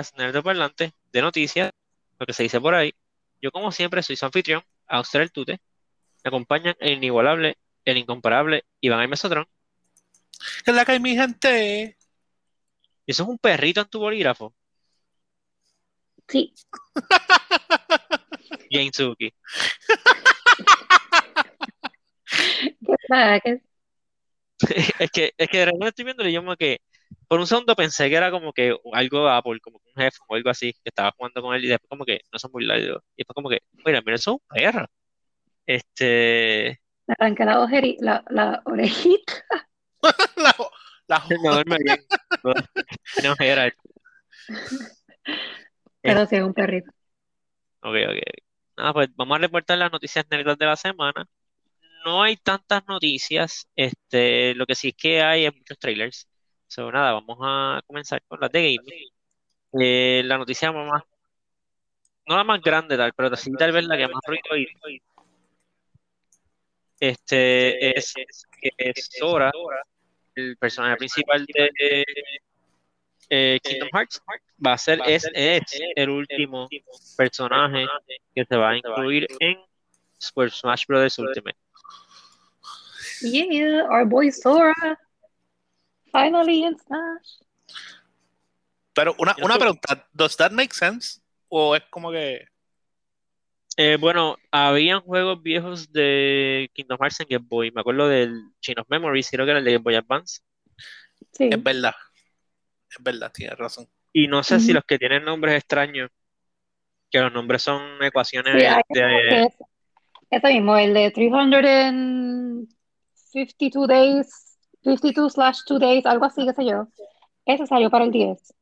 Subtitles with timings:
[0.00, 1.70] podcast Nerd Parlante de noticias,
[2.18, 2.94] lo que se dice por ahí.
[3.42, 5.60] Yo, como siempre, soy su anfitrión, Auster el Tute.
[6.24, 9.46] Me acompañan el inigualable, el incomparable Iván el Mesotron.
[10.64, 11.98] Es la que hay mi gente.
[13.06, 14.54] ¿Y eso es un perrito en tu bolígrafo?
[16.28, 16.54] Sí.
[18.70, 19.34] Jane Suki.
[22.60, 23.40] ¿Qué pasa?
[23.40, 23.62] ¿Qué-
[24.98, 26.80] Es que, es que de repente estoy viendo y yo como que
[27.28, 30.34] por un segundo pensé que era como que algo de Apple, como un jefe o
[30.34, 33.02] algo así, que estaba jugando con él y después como que no son muy largos.
[33.16, 34.86] Y después como que, mira, mira, eso es un perro.
[35.66, 39.32] Este, Me arranqué la, ojeri- la, la orejita.
[40.36, 40.54] La,
[41.08, 41.98] la- no duerme bien.
[43.22, 43.70] No, era.
[46.02, 46.90] Pero sí, es un perrito.
[47.82, 48.18] Ok, ok.
[48.76, 51.26] Nada, pues vamos a reportar las noticias negras de la semana.
[52.06, 56.28] No hay tantas noticias, este, lo que sí es que hay es muchos trailers.
[56.70, 59.10] So, nada, vamos a comenzar con las de gaming.
[59.72, 61.02] Eh, la noticia más,
[62.26, 65.02] no la más grande tal, pero sí tal vez la que más ruido hizo,
[67.00, 68.14] este, es
[68.60, 69.50] que Sora,
[70.36, 72.04] el personaje principal de
[73.30, 74.22] eh, Kingdom Hearts,
[74.64, 75.62] va a ser, es, es
[75.96, 76.68] el último
[77.16, 77.84] personaje
[78.32, 79.58] que se va a incluir en
[80.18, 81.18] Super Smash Bros.
[81.18, 81.58] Ultimate.
[83.22, 84.72] Yeah, our boy Sora.
[86.12, 87.40] Finally in Smash.
[88.94, 91.20] Pero una, una pregunta, ¿does that make sense?
[91.48, 92.44] ¿O es como que
[93.76, 97.70] Eh, bueno, habían juegos viejos de Kingdom Hearts en Game Boy.
[97.70, 100.40] Me acuerdo del Chain of Memories, creo que era el de Game Boy Advance.
[101.32, 101.48] Sí.
[101.50, 101.94] es verdad?
[102.90, 103.88] Es verdad, tienes razón.
[104.12, 106.10] Y no sé si los que tienen nombres extraños,
[107.10, 108.58] que los nombres son ecuaciones Sí,
[108.90, 109.54] de, es
[110.30, 114.49] ese mismo, el de 352 days,
[114.82, 116.88] 52 slash 2 days, algo así, qué sé yo.
[117.46, 118.54] Ese salió para el 10.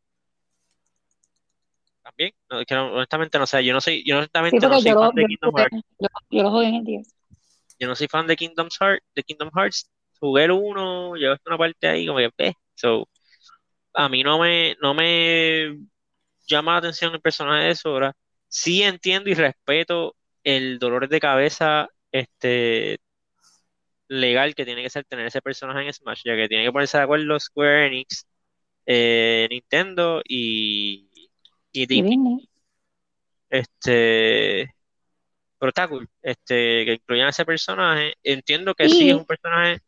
[2.02, 2.32] también.
[2.50, 4.92] No, es que no- honestamente no sé, yo no soy, yo Sí, honestamente no soy
[4.92, 5.76] yo lo, fan de Kingdom Hearts.
[5.98, 7.14] yo, yo lo jugué en el 10.
[7.78, 9.90] Yo no soy fan de Kingdom Hearts, de Kingdom Hearts.
[10.20, 13.08] Jugué el 1, llevo hasta una parte ahí como que, eh, so,
[13.94, 15.78] a mí no me, no me
[16.48, 18.14] llama la atención el personaje de Sora.
[18.48, 22.98] Sí entiendo y respeto el dolor de cabeza este
[24.08, 26.98] legal que tiene que ser tener ese personaje en Smash, ya que tiene que ponerse
[26.98, 28.26] de acuerdo Square Enix,
[28.86, 31.08] eh, Nintendo y,
[31.72, 32.48] y Disney.
[33.50, 34.74] Este,
[35.58, 38.14] pero está cool, este, que incluyan ese personaje.
[38.22, 39.80] Entiendo que sí es un personaje.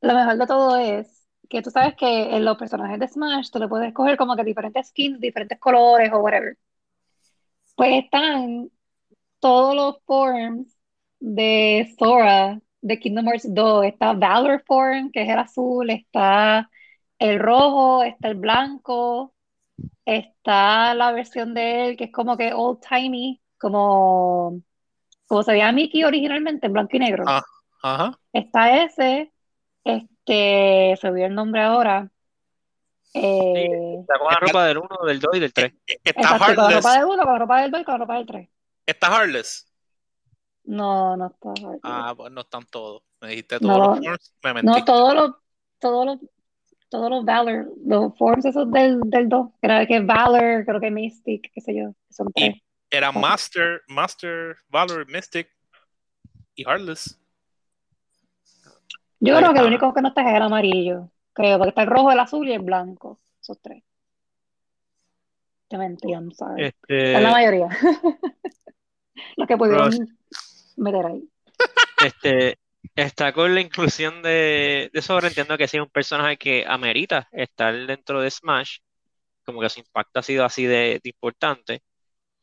[0.00, 3.58] lo mejor de todo es que tú sabes que en los personajes de Smash tú
[3.58, 6.56] le puedes escoger como que diferentes skins, diferentes colores o whatever.
[7.74, 8.70] Pues están
[9.40, 10.76] todos los forms
[11.20, 13.84] de Sora de Kingdom Hearts 2.
[13.86, 16.70] Está Valor Form, que es el azul, está
[17.18, 19.34] el rojo, está el blanco,
[20.04, 24.60] está la versión de él que es como que old timey, como,
[25.26, 27.24] como se veía Mickey originalmente, en blanco y negro.
[27.26, 27.42] Ah,
[27.82, 28.18] ajá.
[28.32, 29.32] Está ese,
[29.84, 32.10] este, se olvidó el nombre ahora.
[33.02, 35.72] Sí, Eh, está con la Está, ropa del 1, del 2 y del 3.
[36.04, 36.94] está exacto, con la ropa Heartless.
[36.94, 38.48] del 1, con la ropa del 2 y con la ropa del 3.
[38.86, 39.67] Está Heartless.
[40.68, 41.80] No, no está Heartless.
[41.82, 43.02] Ah, pues no están todos.
[43.22, 45.34] Me dijiste No, todos los lo- forms, me no, todos los,
[45.80, 46.18] todos los,
[46.90, 50.90] todos los Valor, los forms esos del, del 2, creo que es Valor, creo que
[50.90, 52.56] Mystic, qué sé yo, son tres.
[52.56, 53.10] Y era.
[53.12, 55.48] Master, Master, Valor, Mystic
[56.54, 57.18] y Heartless.
[59.20, 61.82] Yo Ahí creo que el único que no está es el amarillo, creo, porque está
[61.82, 63.82] el rojo, el azul y el blanco, esos tres.
[65.68, 66.62] Te mentí, I'm sorry.
[66.62, 66.72] Es
[67.12, 67.68] la Este, mayoría.
[69.36, 70.17] Los que pudieron
[70.78, 71.28] meter ahí.
[72.04, 72.58] este,
[72.94, 75.28] está con la inclusión de, de Sora.
[75.28, 78.78] Entiendo que sí es un personaje que amerita estar dentro de Smash.
[79.44, 81.82] Como que su impacto ha sido así de, de importante.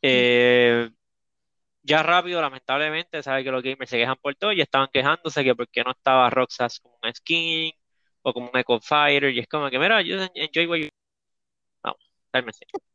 [0.02, 0.90] Eh,
[1.84, 5.56] ya rápido, lamentablemente, sabe que los gamers se quejan por todo y estaban quejándose que
[5.56, 7.72] por qué no estaba Roxas como un skin
[8.24, 9.32] o como un Echo Fighter.
[9.32, 10.90] Y es como que, mira, yo enjoy what you...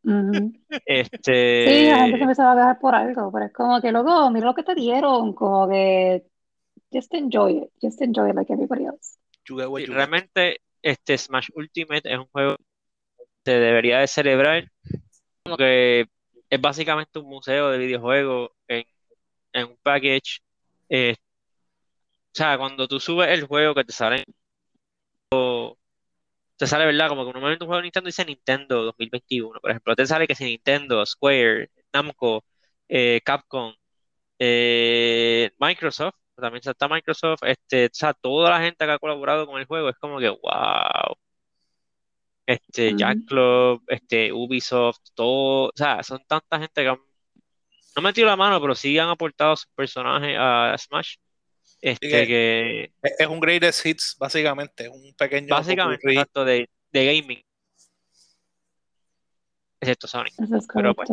[0.04, 0.52] Ujú.
[0.86, 4.30] Sí, la gente se Este, empezaba a quejar por algo, pero es como que, loco,
[4.30, 6.24] mira lo que te dieron, como que,
[6.92, 9.18] just enjoy it, just enjoy it like everybody else.
[9.44, 14.70] Sí, realmente, este Smash Ultimate es un juego que se debería de celebrar.
[15.44, 16.06] Como que
[16.50, 18.84] es básicamente un museo de videojuegos en,
[19.52, 20.40] en un package.
[20.88, 24.24] Eh, o sea, cuando tú subes el juego que te sale,
[26.60, 27.08] te sale, ¿verdad?
[27.08, 29.60] Como que normalmente un juego de Nintendo dice Nintendo 2021.
[29.60, 32.44] Por ejemplo, te sale que si Nintendo, Square, Namco,
[32.88, 33.74] eh, Capcom,
[34.38, 39.60] eh, Microsoft, también está Microsoft, este, o sea, toda la gente que ha colaborado con
[39.60, 41.16] el juego es como que, wow.
[42.46, 43.26] este, Jack Ujú.
[43.26, 46.98] Club, este, Ubisoft, todo, o sea, son tanta gente que han,
[47.96, 51.16] no metido la mano, pero sí han aportado sus personajes a Smash,
[51.80, 54.84] este, que- que Es es un greatest hits, básicamente.
[54.84, 55.48] Es un pequeño.
[55.48, 57.42] básicamente, exacto, de, de gaming,
[59.80, 60.34] excepto Sonic.
[60.38, 61.08] Eso es Pero, pues.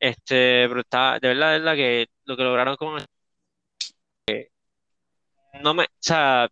[0.00, 2.98] Este, pero está, de verdad, de verdad que lo que lograron con
[5.62, 6.48] no me, o sea,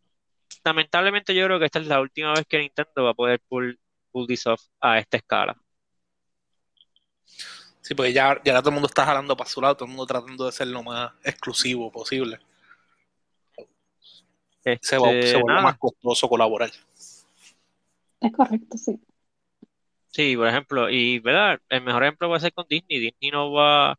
[0.64, 3.78] lamentablemente yo creo que esta es la última vez que Nintendo va a poder pull,
[4.10, 5.56] pull this off a esta escala.
[7.80, 10.06] Sí, porque ya, ya todo el mundo está jalando para su lado, todo el mundo
[10.06, 12.38] tratando de ser lo más exclusivo posible.
[14.64, 16.70] Este, se vuelve más costoso colaborar.
[18.20, 19.00] Es correcto, sí.
[20.08, 23.00] Sí, por ejemplo, y verdad, el mejor ejemplo va a ser con Disney.
[23.00, 23.98] Disney no va,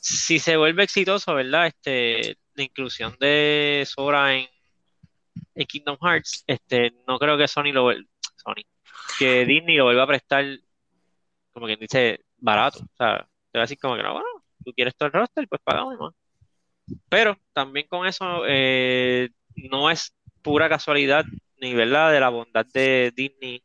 [0.00, 1.68] si se vuelve exitoso, ¿verdad?
[1.68, 4.48] Este, la inclusión de Sora en,
[5.54, 8.64] en Kingdom Hearts, este, no creo que Sony lo vuel- Sony,
[9.18, 10.44] que Disney lo vuelva a prestar,
[11.52, 12.80] como quien dice, barato.
[12.80, 13.18] O sea,
[13.52, 14.26] te va a decir como que no, bueno,
[14.64, 16.14] tú quieres todo el roster, pues pagamos más.
[17.08, 19.30] Pero también con eso, eh,
[19.70, 21.24] no es pura casualidad,
[21.60, 23.62] ni verdad, de la bondad de Disney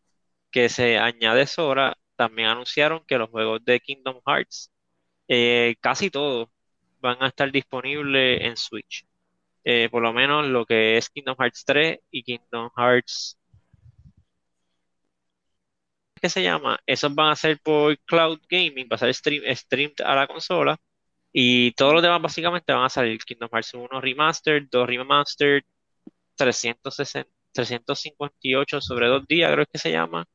[0.51, 4.72] que se añade Sora, también anunciaron que los juegos de Kingdom Hearts,
[5.28, 6.50] eh, casi todos,
[7.01, 9.06] van a estar disponibles en Switch.
[9.66, 13.38] Eh, por lo menos lo que es Kingdom Hearts 3 y Kingdom Hearts.
[16.22, 16.80] ¿Qué se llama?
[16.86, 20.78] Esos van a ser por Cloud Gaming, va a ser stream, streamed a la consola.
[21.34, 25.63] Y todos los demás básicamente van a salir Kingdom Hearts 1 Remastered, 2 Remastered,
[26.35, 30.25] 360, 358 sobre dos días, creo que se llama.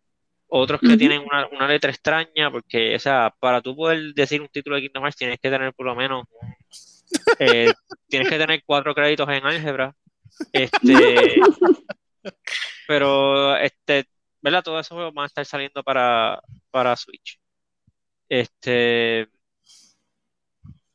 [0.50, 4.48] Otros que tienen una, una letra extraña, porque, o sea, para tú poder decir un
[4.48, 6.26] título de Kingdom Hearts tienes que tener por lo menos,
[7.38, 7.72] eh,
[8.08, 9.94] tienes que tener cuatro créditos en álgebra.
[10.52, 11.34] Este,
[12.86, 14.06] pero, este,
[14.40, 14.62] ¿verdad?
[14.62, 16.40] Todos esos juegos van a estar saliendo para,
[16.70, 17.38] para Switch.
[18.28, 19.28] Este,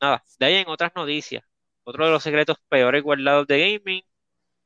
[0.00, 1.44] nada, de ahí en otras noticias.
[1.84, 4.02] Otro de los secretos peores guardados de gaming,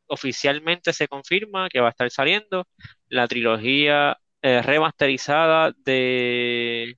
[0.09, 2.67] oficialmente se confirma que va a estar saliendo
[3.09, 6.97] la trilogía eh, remasterizada de,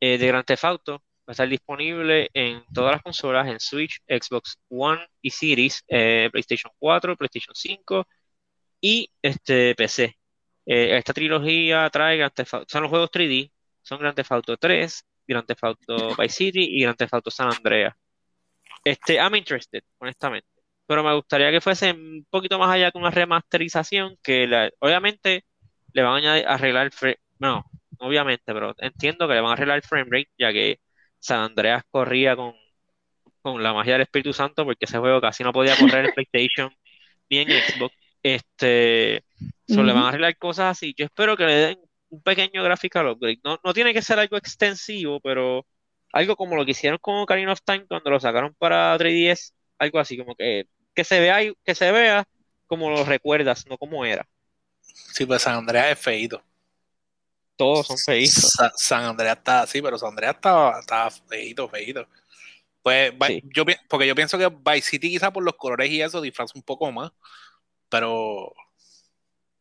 [0.00, 0.92] eh, de Grand Theft Auto.
[1.28, 6.28] Va a estar disponible en todas las consolas, en Switch, Xbox One y Series, eh,
[6.30, 8.06] PlayStation 4, PlayStation 5
[8.80, 10.16] y este PC.
[10.66, 13.52] Eh, esta trilogía trae Grand Theft son los juegos 3D,
[13.82, 17.48] son Grand Theft Auto 3, Grand Theft Auto Vice City y Grand Theft Auto San
[17.52, 17.94] Andreas.
[18.84, 20.48] Este, I'm interested, honestamente.
[20.86, 25.44] Pero me gustaría que fuese un poquito más allá que una remasterización, que la- obviamente
[25.92, 27.64] le van a añadir- arreglar el frame, no,
[27.98, 30.80] obviamente, pero entiendo que le van a arreglar el frame rate, ya que
[31.18, 32.54] San Andreas corría con,
[33.42, 36.70] con la magia del Espíritu Santo, porque ese juego casi no podía correr en PlayStation
[37.30, 37.94] ni en Xbox.
[38.22, 39.24] Este,
[39.66, 40.94] solo le van a arreglar cosas así.
[40.96, 41.78] Yo espero que le den
[42.10, 43.38] un pequeño graphical upgrade.
[43.44, 45.66] No, no tiene que ser algo extensivo, pero
[46.12, 49.98] algo como lo que hicieron con Ocarina of Time cuando lo sacaron para 3DS, algo
[50.00, 50.66] así, como que,
[50.96, 52.26] que se vea, que se vea
[52.66, 54.26] como lo recuerdas, no como era.
[54.80, 56.42] Sí, pues San Andreas es feíto.
[57.56, 58.52] Todos son feitos.
[58.52, 62.08] Sa- San Andreas está así, pero San Andreas estaba, estaba feíto, feíto.
[62.82, 63.42] Pues, Sí.
[63.54, 66.62] yo, porque yo pienso que Vice City quizá por los colores y eso disfraza un
[66.62, 67.10] poco más,
[67.88, 68.52] pero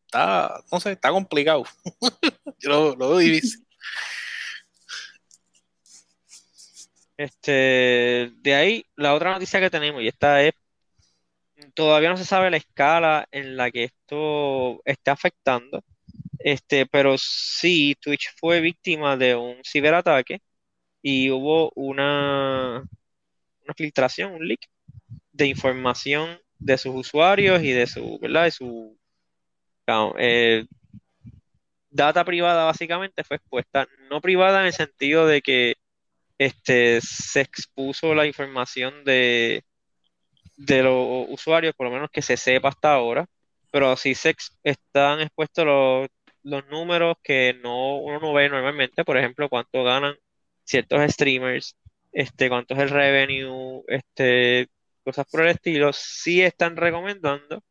[0.05, 1.63] está, no sé, está complicado.
[2.59, 3.65] yo lo, lo veo difícil.
[7.17, 10.53] Este, de ahí, la otra noticia que tenemos, y esta es,
[11.73, 15.83] todavía no se sabe la escala en la que esto está afectando,
[16.39, 20.41] este, pero sí, Twitch fue víctima de un ciberataque
[21.01, 22.83] y hubo una,
[23.63, 24.61] una filtración, un leak
[25.31, 28.45] de información de sus usuarios y de su, ¿verdad?
[28.45, 28.97] De su
[30.17, 30.65] eh,
[31.89, 35.75] data privada básicamente fue expuesta, no privada en el sentido de que
[36.37, 39.63] este, se expuso la información de,
[40.57, 43.25] de los usuarios, por lo menos que se sepa hasta ahora,
[43.71, 46.07] pero sí se están expuestos los,
[46.43, 50.15] los números que no, uno no ve normalmente, por ejemplo, cuánto ganan
[50.63, 51.75] ciertos streamers,
[52.13, 54.67] este, cuánto es el revenue, este,
[55.03, 57.63] cosas por el estilo, sí están recomendando,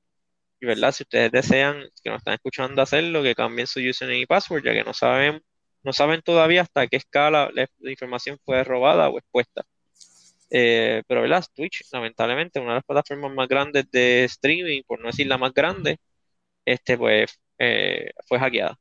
[0.61, 4.26] y verdad, si ustedes desean, que nos están escuchando hacerlo, que cambien su username y
[4.26, 5.43] password, ya que no saben,
[5.83, 9.64] no saben todavía hasta qué escala la, la información fue robada o expuesta.
[10.50, 15.06] Eh, pero verdad, Twitch, lamentablemente, una de las plataformas más grandes de streaming, por no
[15.08, 15.98] decir la más grande,
[16.64, 18.78] este pues eh, fue hackeada.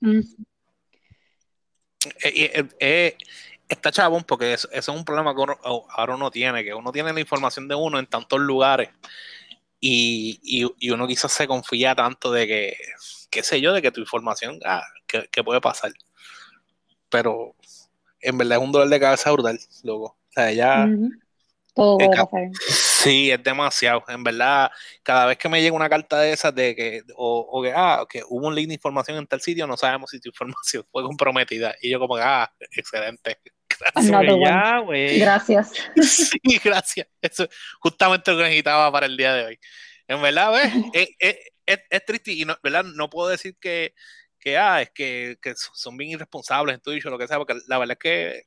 [0.00, 0.20] Mm.
[2.22, 3.16] Eh,
[3.68, 7.12] está chabón porque eso, es un problema que uno, ahora uno tiene, que uno tiene
[7.12, 8.90] la información de uno en tantos lugares
[9.80, 12.76] Y, uno quizás se confía tanto de que,
[13.30, 15.92] qué sé yo, de que tu información, ah, que puede pasar.
[17.08, 17.54] Pero
[18.24, 20.16] en verdad es un dolor de cabeza brutal, loco.
[20.36, 20.88] O sea.
[21.74, 22.48] Todo Es puede ca- pasar.
[22.68, 24.04] Sí, es demasiado.
[24.08, 24.70] En verdad,
[25.02, 28.06] cada vez que me llega una carta de esas de que, o, o que, ah,
[28.08, 31.02] que hubo un link de información en tal sitio, no sabemos si tu información fue
[31.02, 31.74] comprometida.
[31.82, 33.38] Y yo como que, ah, excelente.
[33.80, 34.84] Gracias.
[34.86, 35.24] Pues ya.
[35.24, 35.72] Gracias.
[36.02, 37.08] Sí, gracias.
[37.20, 37.50] Eso es
[37.80, 39.58] justamente lo que necesitaba para el día de hoy.
[40.06, 40.72] En verdad, ¿ves?
[40.92, 42.84] es, es- es- es triste y no, ¿verdad?
[42.84, 43.94] no puedo decir que,
[44.38, 47.54] que, ah, es que, que son bien irresponsables en Twitch o lo que sea, porque
[47.66, 48.42] la verdad es que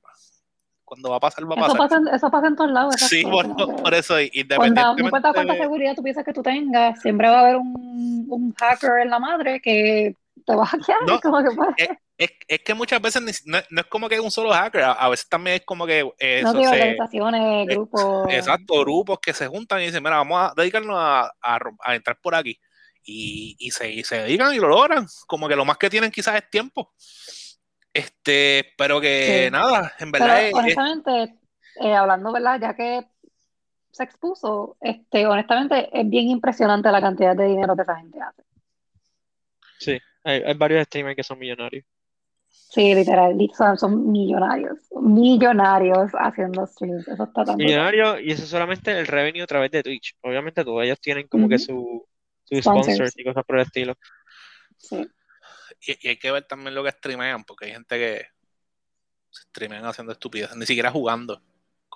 [0.88, 1.77] cuando va a pasar, va a Eso pasar.
[1.77, 2.96] pasa, en- eso pasa en todos lados.
[2.98, 6.32] Sí, por, que- por eso, Cuando, no independientemente importa cuánta de- seguridad tú piensas que
[6.34, 10.15] tú tengas, siempre va a haber un, un hacker en la madre que
[10.46, 11.00] te va a hackear.
[11.06, 14.51] No, como que es, es que muchas veces no, no es como que un solo
[14.51, 18.25] hacker, a, a veces también es como que eh, no digo se- organizaciones, eh, grupos.
[18.29, 22.34] exacto, grupos que se juntan y dicen, mira, vamos a dedicarnos a, a entrar por
[22.34, 22.58] aquí.
[23.10, 25.06] Y, y se, y se dedican y lo logran.
[25.27, 26.91] Como que lo más que tienen quizás es tiempo.
[27.98, 29.51] Este, pero que Sí.
[29.51, 31.36] nada, en verdad es- es- honestamente,
[31.82, 32.60] eh, hablando, ¿verdad?
[32.62, 33.08] Ya que
[33.92, 38.44] se expuso, este, honestamente, es bien impresionante la cantidad de dinero que esa gente hace.
[39.80, 41.86] Sí, hay, hay varios streamers que son millonarios.
[42.50, 47.08] Sí, literal, li- son, son millonarios, millonarios haciendo streams.
[47.08, 47.56] Eso está tan.
[47.58, 50.16] Millonarios, y eso es solamente el revenue a través de Twitch.
[50.22, 52.06] Obviamente todos ellos tienen como que su,
[52.46, 52.86] Sponsors.
[52.86, 53.96] sponsors y cosas por el estilo.
[54.77, 55.08] Sí.
[55.81, 58.27] Y, y hay que ver también lo que streamean, porque hay gente que
[59.29, 61.41] se streamean haciendo estupideces, ni siquiera jugando.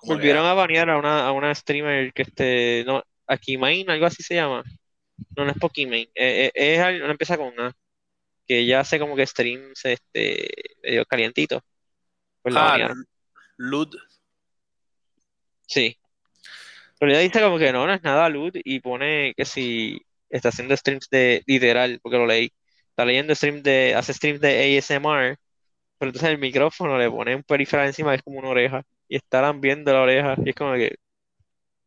[0.03, 4.35] Volvieron a banear a una, a una streamer que este, no, Akimain, algo así se
[4.35, 4.63] llama.
[5.35, 7.71] No, no es Pokimain, eh, eh, es, al- no empieza con una,
[8.47, 10.49] que ella hace como que streams este,
[10.81, 11.61] medio calientitos.
[12.41, 13.05] Pues la ah, banearon.
[13.57, 13.95] Lud,
[15.71, 15.97] Sí.
[16.99, 20.49] Pero ella dice como que no, no es nada lud y pone que si está
[20.49, 22.51] haciendo streams de literal, porque lo leí.
[23.01, 25.35] Está leyendo streams de, hace streams de ASMR,
[25.97, 29.51] pero entonces el micrófono le pone un periferal encima es como una oreja y está
[29.53, 30.97] viendo la oreja y es como que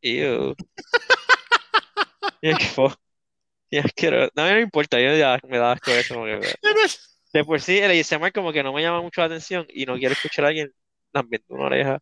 [0.02, 0.54] ew.
[2.42, 2.88] Y es que
[3.71, 6.52] y es que no, me importa, yo ya me da asco eso, como que
[7.33, 9.97] de por sí el ASMR como que no me llama mucho la atención y no
[9.97, 10.73] quiero escuchar a alguien
[11.12, 12.00] lambiendo una oreja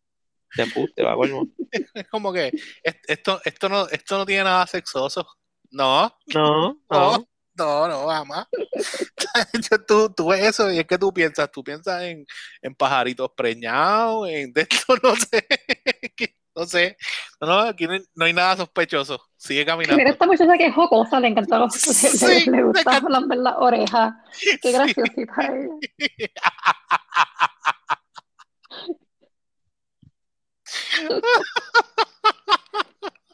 [0.56, 1.46] de embuste, va colmo.
[1.94, 2.48] es como que
[2.82, 5.26] es- esto, esto, no, esto no tiene nada sexoso.
[5.70, 7.18] No, No, no.
[7.18, 8.46] no, no, no, jamás.
[9.88, 12.24] tú, tú ves eso y es que tú piensas, tú piensas en,
[12.62, 15.46] en pajaritos preñados, en de esto, no sé,
[16.54, 16.96] no sé,
[17.40, 19.96] no, no, aquí no hay, no hay nada sospechoso, sigue caminando.
[19.98, 23.08] Mira esta muchacha que es jocosa, le encantó los, Sí, le, gusta encanta.
[23.10, 24.12] lamber las orejas.
[24.40, 24.72] Qué Sí.
[24.72, 26.30] graciosita ella.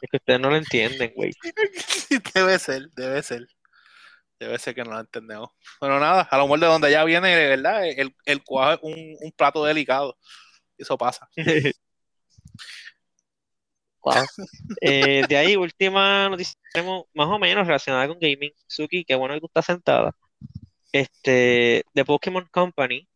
[0.01, 1.31] Es que ustedes no lo entienden, güey.
[2.33, 3.47] Debe ser, debe ser.
[4.39, 5.49] Debe ser que no lo entendemos.
[5.81, 8.79] Bueno, nada, a lo mejor de donde ya viene, de verdad, el, el cuajo es
[9.21, 10.17] un, plato delicado.
[10.77, 11.29] Eso pasa.
[14.81, 18.51] Eh, de ahí, última noticia tenemos más o menos relacionada con gaming.
[18.65, 20.15] Suki, qué bueno que tú estás sentada.
[20.91, 23.07] Este, The Pokémon Company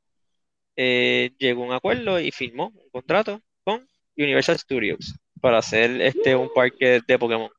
[0.76, 3.88] eh, llegó a un acuerdo y firmó un contrato con
[4.18, 7.50] Universal Studios para hacer este un parque de Pokémon.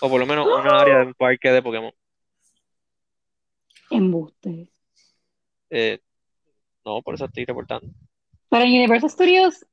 [0.00, 1.92] O por lo menos una área de un parque de Pokémon.
[3.90, 4.72] Embuste.
[5.70, 5.98] Eh,
[6.84, 7.88] no, por eso estoy reportando.
[8.48, 9.66] Pero en Universal Studios,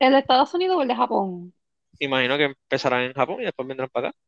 [0.00, 1.54] ¿el de Estados Unidos o el de Japón?
[1.98, 4.18] Imagino que empezarán en Japón y después vendrán para acá.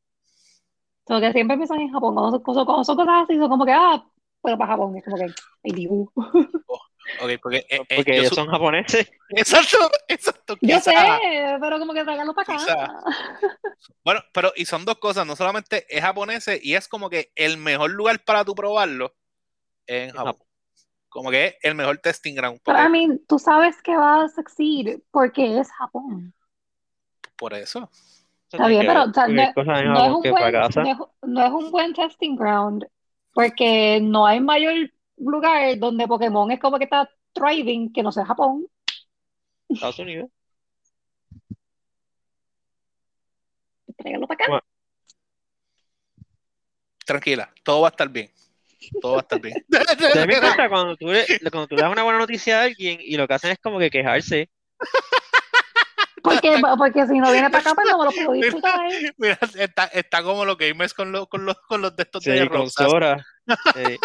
[1.05, 2.15] O sea, que siempre empiezan en Japón.
[2.15, 4.05] Cuando son, cosas- cuando son cosas así, son como que, ah,
[4.43, 4.97] pero para Japón.
[4.97, 5.25] Es como que,
[5.65, 6.11] ay, dibu.
[7.21, 9.11] Ok, porque, eh, eh, Porque ellos son japoneses.
[9.31, 10.57] Exacto, exacto.
[10.61, 13.05] Yo quizá- sé, pero como que tráigalo para acá.
[14.05, 17.57] Bueno, pero y son dos cosas, no solamente es japonés y es como que el
[17.57, 19.15] mejor lugar para tú probarlo
[19.87, 20.33] es en Japón.
[20.35, 20.47] Japón.
[21.09, 22.61] Como que es el mejor testing ground.
[22.65, 26.33] Pero, I mean, tú sabes que va a succeed porque es Japón.
[27.37, 27.91] por eso.
[28.51, 30.77] Está bien, pero o sea, no, es un buen, es,
[31.23, 32.87] no es un buen testing ground
[33.33, 38.25] porque no hay mayor lugar donde Pokémon es como que está thriving que no sea
[38.25, 38.67] Japón.
[39.69, 40.31] Estados Unidos.
[43.97, 44.45] Tráigalo para acá.
[44.49, 44.65] Bueno.
[47.05, 48.31] Tranquila, todo va a estar bien.
[49.01, 49.65] Todo va a estar bien.
[49.69, 53.27] Cuenta cuando tú, le, cuando tú le das una buena noticia a alguien y lo
[53.27, 54.51] que hacen es como que quejarse.
[56.23, 58.81] Porque, porque si no viene para acá, pues no me lo puedo disfrutar.
[59.17, 62.41] Mira, está, está como los gamers con los, con los, con los de estos de
[62.41, 62.91] Sí, con rosas.
[62.91, 63.27] Sora.
[63.47, 63.97] Sí.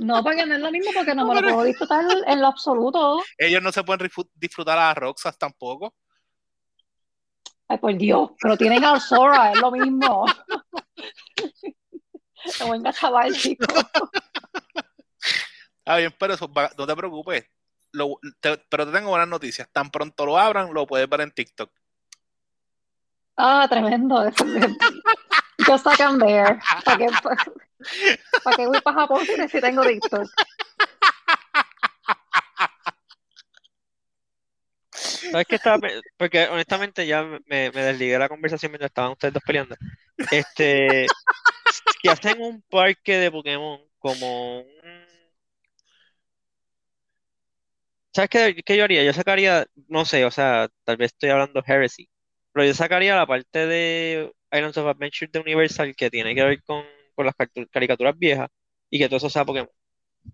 [0.00, 3.22] No, porque no es lo mismo, porque no me lo puedo disfrutar en lo absoluto.
[3.38, 5.94] Ellos no se pueden disfrutar a Roxas tampoco.
[7.68, 10.26] Ay, por Dios, pero tienen a Sora, es lo mismo.
[11.36, 13.66] Te voy a engachabar, chico.
[15.84, 17.46] Ah, bien, pero eso, no te preocupes.
[17.92, 19.68] Lo- te- pero te tengo buenas noticias.
[19.72, 21.70] Tan pronto lo abran, lo puedes ver en TikTok.
[23.36, 24.24] Ah, tremendo.
[25.66, 26.60] Just like I'm there.
[26.84, 27.08] ¿Para qué,
[28.42, 30.28] para qué voy para Japón si tengo TikTok?
[35.30, 35.78] ¿Sabes qué estaba
[36.16, 37.40] Porque honestamente ya me,
[37.70, 39.76] me desligué de la conversación mientras estaban ustedes dos peleando.
[40.30, 41.06] Este,
[42.02, 44.66] si hacen un parque de Pokémon como un...
[48.14, 49.04] ¿Sabes qué, qué yo haría?
[49.04, 52.08] Yo sacaría, no sé, o sea, tal vez estoy hablando heresy,
[52.52, 56.62] pero yo sacaría la parte de Islands of Adventure de Universal que tiene que ver
[56.64, 56.84] con,
[57.16, 57.34] con las
[57.70, 58.48] caricaturas viejas
[58.90, 59.70] y que todo eso sea Pokémon.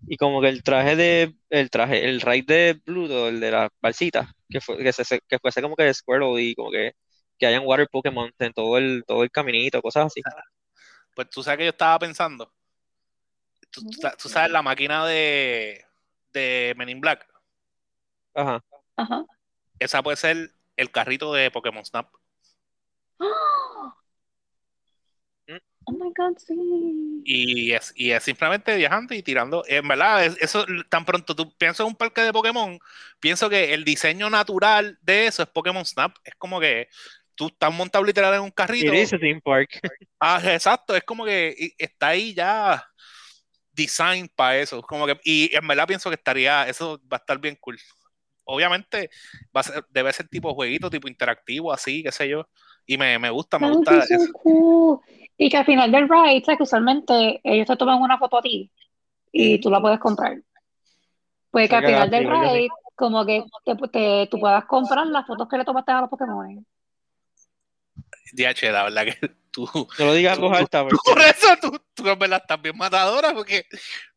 [0.07, 3.69] Y como que el traje de, el traje, el raid de Pluto, el de las
[3.81, 6.93] balsitas, que fue, que se, que fuese como que de Squirtle y como que,
[7.37, 10.21] que hayan water Pokémon en todo el, todo el caminito, cosas así.
[11.15, 12.51] Pues tú sabes que yo estaba pensando.
[13.69, 13.81] Tú,
[14.17, 15.85] tú sabes la máquina de,
[16.33, 17.27] de Men in Black.
[18.33, 18.63] Ajá.
[18.95, 19.23] Ajá.
[19.77, 22.11] Esa puede ser el carrito de Pokémon Snap.
[23.19, 23.93] Oh
[25.91, 27.21] my God, sí.
[27.25, 29.63] Y es, y es simplemente viajando y tirando.
[29.67, 32.79] En verdad, es- eso tan pronto tú piensas en un parque de Pokémon,
[33.19, 36.15] pienso que el diseño natural de eso es Pokémon Snap.
[36.23, 36.87] Es como que
[37.35, 38.93] tú estás montado literal en un carrito.
[38.93, 39.69] It is a theme park.
[40.19, 42.85] Ah, exacto, es como que está ahí ya
[43.73, 44.81] design para eso.
[44.81, 47.77] Como que, y en verdad pienso que estaría, eso va a estar bien cool.
[48.45, 49.09] Obviamente
[49.55, 52.47] va a ser, debe ser tipo jueguito, tipo interactivo, así, qué sé yo.
[52.85, 54.33] Y me, me gusta, me gusta so eso.
[54.33, 54.99] cool.
[55.37, 56.57] Y que al final del ride, ¿sabes?
[56.57, 58.71] que usualmente ellos te toman una foto a ti
[59.31, 60.37] y tú la puedes comprar.
[61.51, 65.47] Pues que al final del ride, como que te, te- tú puedas comprar las fotos
[65.47, 66.65] que le tomaste a los Pokémon.
[68.33, 69.17] DH, la verdad que
[69.51, 69.67] tú,
[69.99, 73.33] No lo digas voz alta, tú por eso tú, tú en verdad estás bien matadora,
[73.33, 73.65] porque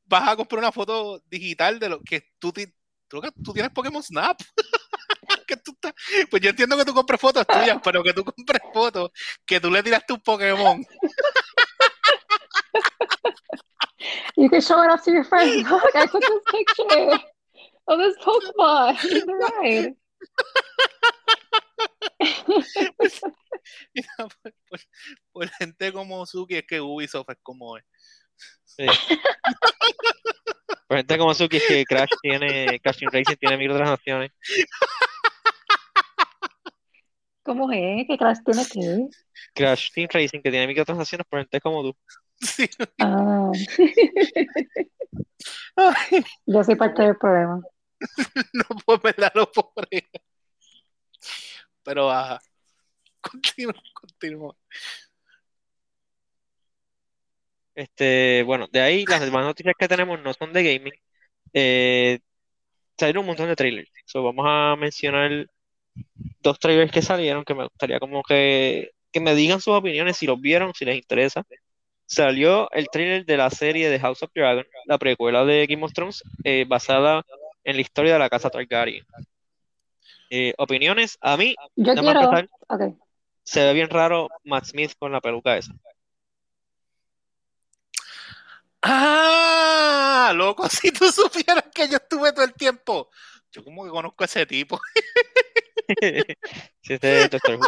[0.05, 2.73] vas a comprar una foto digital de lo que tú, ti-
[3.09, 4.39] tú, tú tienes Pokémon Snap.
[5.47, 5.95] Que tú estás-
[6.31, 9.11] pues yo entiendo que tú compres fotos tuyas, pero que tú compres fotos
[9.45, 10.85] que tú le tiraste un Pokémon.
[14.37, 15.67] You can show it off to your friends.
[15.71, 17.19] Look, I took this picture
[17.89, 19.95] of this Pokemon in the ride.
[23.95, 24.81] Mira, por, por-
[25.33, 27.85] por gente como Suki es que Ubisoft es como es.
[28.65, 28.87] sí.
[30.89, 34.31] Por gente como Suki, es que Crash tiene, Crash Racing tiene microtransacciones.
[37.47, 38.07] ¿Cómo es?
[38.09, 39.09] ¿Qué clase tiene que?
[39.55, 41.97] Crash Team Racing que tiene microtransacciones por gente como tú.
[42.41, 42.69] Sí.
[42.99, 43.53] Ah,
[46.47, 47.63] yo soy parte del problema.
[48.53, 50.11] no puedo verdad lo pobre.
[51.85, 52.41] Pero ajá.
[53.21, 54.57] Continúa, continúa.
[57.77, 60.95] Este, bueno, de ahí las demás noticias que tenemos no son de gaming.
[61.53, 62.19] Eh,
[62.99, 63.91] salieron un montón de trailers.
[64.07, 65.49] So, vamos a mencionar
[66.41, 70.27] dos trailers que salieron que me gustaría como que, que me digan sus opiniones, si
[70.27, 71.45] los vieron, si les interesa.
[72.07, 75.93] Salió el trailer de la serie de House of Dragon, la precuela de Game of
[75.93, 77.25] Thrones, eh, basada
[77.65, 79.05] en la historia de la casa Targaryen.
[80.31, 82.97] Eh, opiniones, a mí, Yo nada más quiero.
[83.43, 85.73] se ve bien raro Matt Smith con la peluca esa.
[88.83, 93.11] Ah, loco, si tú supieras que yo estuve todo el tiempo.
[93.51, 94.81] Yo como que conozco a ese tipo.
[96.83, 97.67] Si este es Doctor Who.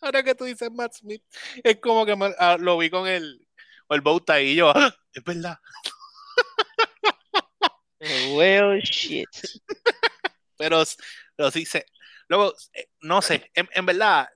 [0.00, 1.22] Ahora que tú dices Matt Smith,
[1.64, 3.46] es como que me- ah, lo vi con el,
[3.90, 4.94] el bow tie y yo, ¡ah!
[5.12, 5.58] es verdad.
[8.36, 9.28] Well, shit.
[10.56, 10.82] Pero,
[11.36, 11.86] pero sí sé.
[12.28, 14.28] Luego, eh, no sé, en, en verdad,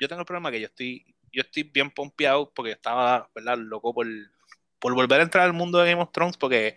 [0.00, 3.56] yo tengo el problema que yo estoy, yo estoy bien pompeado porque estaba, ¿verdad?
[3.58, 4.06] Loco por,
[4.78, 6.76] por volver a entrar al mundo de Game of Thrones porque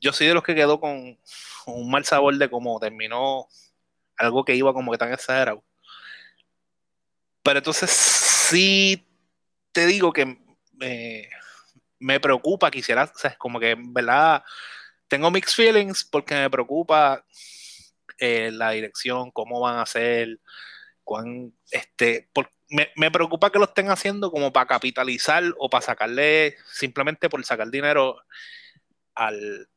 [0.00, 1.18] yo soy de los que quedó con
[1.66, 3.48] un mal sabor de cómo terminó
[4.16, 5.64] algo que iba como que tan exagerado.
[7.42, 9.06] Pero entonces sí
[9.72, 10.38] te digo que
[10.80, 11.28] eh,
[11.98, 14.42] me preocupa, quisiera, o sea, es como que en verdad
[15.08, 17.24] tengo mixed feelings porque me preocupa
[18.18, 20.40] eh, la dirección, cómo van a hacer,
[21.02, 22.30] cuán, este,
[22.68, 27.44] me, me preocupa que lo estén haciendo como para capitalizar o para sacarle, simplemente por
[27.44, 28.16] sacar dinero
[29.14, 29.68] al,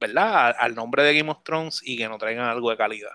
[0.00, 0.54] ¿verdad?
[0.58, 3.12] Al, nombre de Game of Thrones y que no traigan algo de calidad,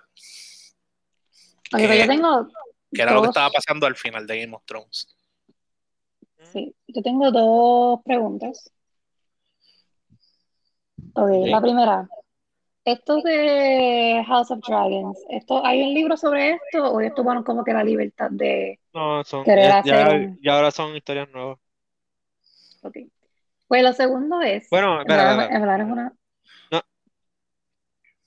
[1.73, 2.47] Ok, pero yo tengo
[2.93, 5.07] que era lo que estaba pasando al final de Game of Thrones.
[6.51, 8.71] Sí, yo tengo dos preguntas.
[11.13, 11.47] Ok, Ok.
[11.47, 12.09] la primera.
[12.83, 17.63] Esto de House of Dragons, esto, ¿hay un libro sobre esto o ellos tomaron como
[17.63, 20.39] que la libertad de No, son, querer ya, hacer ya- un...
[20.41, 21.59] ya ahora son historias nuevas.
[22.81, 22.97] ok.
[23.67, 25.55] Pues lo segundo es, Bueno, en espera, espera.
[25.55, 26.13] en verdad es una...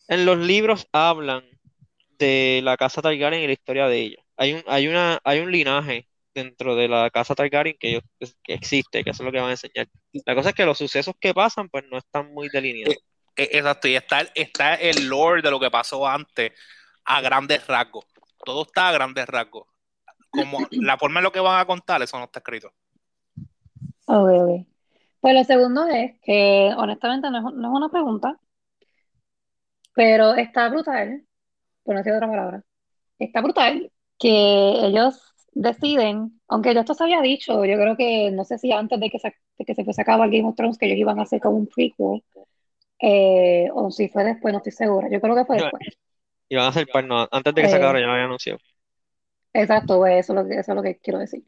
[0.09, 1.45] En los libros hablan
[2.19, 4.17] de la casa Targaryen y la historia de ella.
[4.37, 8.55] Hay un, hay una, hay un linaje dentro de la casa Targaryen que, ellos- que
[8.55, 9.89] existe, que eso es lo que van a enseñar.
[10.27, 12.97] La cosa es que los sucesos que pasan, pues no están muy delineados.
[13.37, 16.53] Eh, Exacto, y está, está el lore de lo que pasó antes
[17.05, 18.05] a grandes rasgos.
[18.45, 19.67] Todo está a grandes rasgos.
[20.31, 22.73] Como la forma en lo que van a contar, eso no está escrito.
[24.07, 24.67] Ok, ok.
[25.21, 28.39] Pues lo segundo es que honestamente no es, no es una pregunta,
[29.95, 31.25] pero está brutal,
[31.85, 32.65] por no decir otra palabra,
[33.19, 34.29] está brutal que
[34.87, 35.21] ellos
[35.53, 39.11] deciden, aunque ya esto se había dicho, yo creo que no sé si antes de
[39.11, 41.23] que se, de que se fuese a acabar Game of Thrones, que ellos iban a
[41.25, 42.25] hacer como un prequel,
[43.01, 45.85] eh, o si fue después, no estoy segura, yo creo que fue después.
[46.49, 48.25] Y van a hacer par, no, antes de que se Eh, acabara ya lo había
[48.25, 48.59] anunciado.
[49.53, 51.45] Exacto, pues eso es lo que, eso es lo que quiero decir.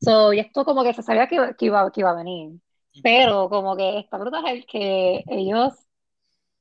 [0.00, 2.60] So, y esto como que se sabía que, que iba, que iba a venir,
[3.02, 5.74] pero como que está brutal que ellos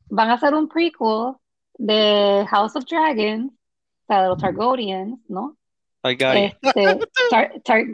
[0.09, 1.33] van a hacer un prequel
[1.77, 5.57] de House of Dragons, o sea, de los Targaryens, ¿no?
[6.01, 6.57] Targaryen.
[6.61, 7.85] Este, Tar- Tar-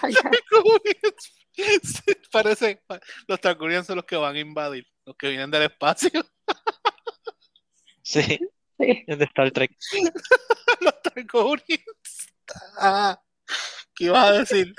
[2.32, 2.82] Parece,
[3.26, 6.10] los Targaryen son los que van a invadir, los que vienen del espacio.
[8.02, 8.22] Sí,
[8.76, 9.04] Sí.
[9.06, 9.70] es de Star Trek.
[10.80, 12.32] los Targaryens.
[12.78, 13.20] Ah,
[13.94, 14.74] ¿qué ibas a decir?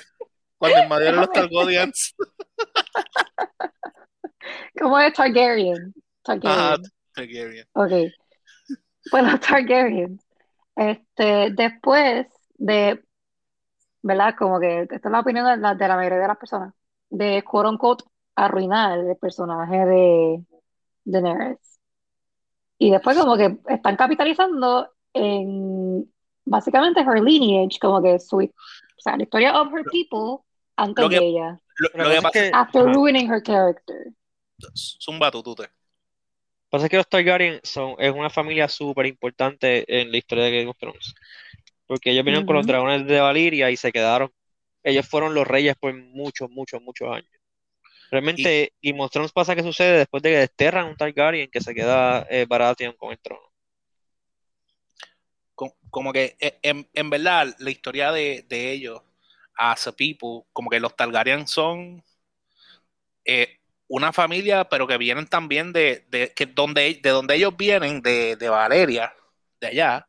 [0.57, 2.13] Cuando invadieron los Targaryens.
[4.77, 5.93] ¿Cómo es Targaryen?
[6.23, 6.91] Ajá, Targaryen.
[7.13, 7.67] Targaryen.
[7.73, 7.91] Ok.
[9.11, 10.21] Los Targaryens.
[10.75, 13.03] Este, después de,
[14.01, 14.35] ¿verdad?
[14.37, 16.73] Como que esta es la opinión de la, de la mayoría de las personas,
[17.09, 18.03] de quote unquote
[18.35, 20.45] arruinar el personaje de
[21.03, 21.79] Daenerys.
[22.77, 26.11] Y después como que están capitalizando en
[26.45, 28.49] básicamente her lineage, como que su, o
[28.97, 30.43] sea, la historia of her people
[30.77, 33.31] antes Lo que- de ella, Lo, La lo que cosa pasa es que, after ruining
[33.31, 34.13] her character.
[34.75, 35.69] Zumba tutute.
[36.71, 40.69] Pasa que los Targaryen son, es una familia súper importante en la historia de Game
[40.71, 41.13] of Thrones.
[41.85, 44.31] Porque ellos vinieron con los dragones de Valyria y se quedaron.
[44.83, 47.29] Ellos fueron los reyes por muchos, muchos, muchos años.
[48.09, 51.75] Realmente, Game of Thrones pasa que sucede después de que desterran un Targaryen que se
[51.75, 53.51] queda eh, Baratheon con el trono.
[55.55, 59.01] Co- Como que eh, en, en verdad la historia de, de ellos,
[59.55, 62.03] as a people, como que los Targaryen son
[63.25, 63.59] eh,
[63.91, 68.37] una familia, pero que vienen también de, de, que donde, de donde ellos vienen, de,
[68.37, 69.13] de Valeria,
[69.59, 70.07] de allá,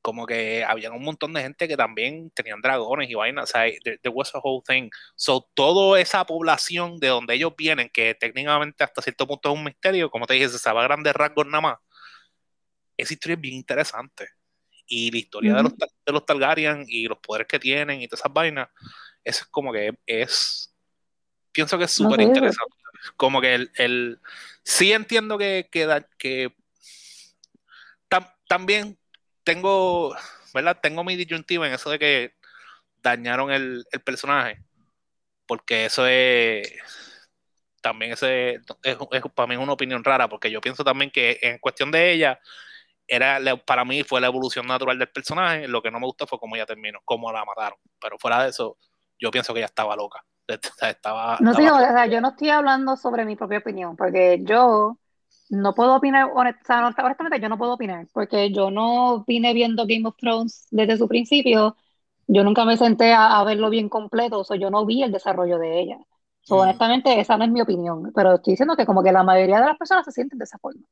[0.00, 3.70] como que había un montón de gente que también tenían dragones y vainas, o sea,
[3.82, 4.88] there, there was a whole thing.
[5.16, 9.64] So, toda esa población de donde ellos vienen, que técnicamente hasta cierto punto es un
[9.64, 11.78] misterio, como te dije, se sabe a grandes rasgos nada más,
[12.96, 14.28] esa historia es bien interesante.
[14.86, 18.20] Y la historia de, los, de los Targaryen y los poderes que tienen y todas
[18.20, 18.68] esas vainas,
[19.22, 20.74] eso es como que es,
[21.52, 22.83] pienso que es súper interesante.
[23.16, 24.20] Como que el, el
[24.64, 26.54] sí entiendo que, que, da- que
[28.08, 28.98] tam- también
[29.44, 30.14] tengo,
[30.54, 30.78] ¿verdad?
[30.82, 32.34] Tengo mi disyuntiva en eso de que
[33.02, 34.62] dañaron el, el personaje,
[35.46, 36.72] porque eso es,
[37.80, 41.38] también ese es, es- para mí es una opinión rara, porque yo pienso también que
[41.42, 42.40] en cuestión de ella,
[43.08, 46.38] era para mí fue la evolución natural del personaje, lo que no me gustó fue
[46.38, 48.78] cómo ella terminó, cómo la mataron, pero fuera de eso,
[49.20, 50.24] yo pienso que ella estaba loca,
[50.82, 54.98] estaba, No estaba o sea, yo no estoy hablando sobre mi propia opinión, porque yo
[55.50, 59.24] no puedo opinar, honest- o sea, honest- honestamente yo no puedo opinar, porque yo no
[59.26, 61.76] vine viendo Game of Thrones desde su principio,
[62.28, 65.12] yo nunca me senté a, a verlo bien completo, o sea, yo no vi el
[65.12, 65.98] desarrollo de ella.
[66.42, 66.60] So, Mm.
[66.60, 69.66] honestamente, esa no es mi opinión, pero estoy diciendo que como que la mayoría de
[69.66, 70.82] las personas se sienten de esa forma.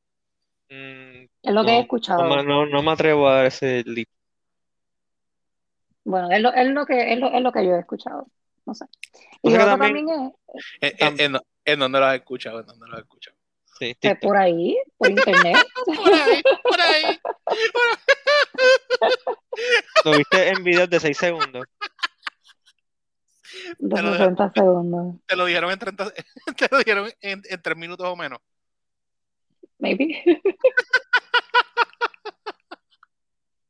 [0.69, 1.79] Mm, Es lo que he
[2.17, 2.43] no, escuchado.
[2.43, 4.07] no, no me atrevo a dar ese leap.
[6.05, 8.27] Bueno, es lo, es lo que, es lo, es lo que yo he escuchado.
[8.65, 8.85] No sé.
[9.41, 10.33] Y otro también, también
[10.81, 12.59] es, ¿En, en, en, en dónde lo has escuchado?
[12.61, 13.37] ¿En dónde lo has escuchado?
[13.79, 15.57] sí, por ahí, por internet.
[15.85, 17.19] Por ahí, por ahí.
[20.05, 21.65] Lo viste en videos de 6 segundos.
[23.79, 26.11] De Te lo- 60 segundos, Te lo dijeron en 30,
[26.57, 28.39] te lo dijeron en, en 3 minutos o menos.
[29.79, 30.23] maybe.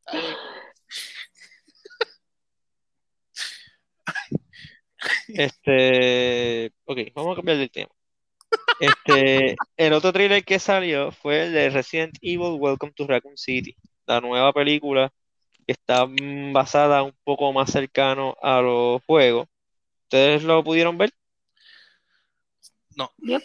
[5.28, 7.90] Este, ok, vamos a cambiar de tema.
[8.80, 13.76] Este, el otro thriller que salió fue el de Resident Evil Welcome to Raccoon City,
[14.06, 15.12] la nueva película
[15.66, 19.48] que está mm, basada un poco más cercano a los juegos.
[20.04, 21.12] ¿Ustedes lo pudieron ver?
[22.96, 23.42] No, Yep.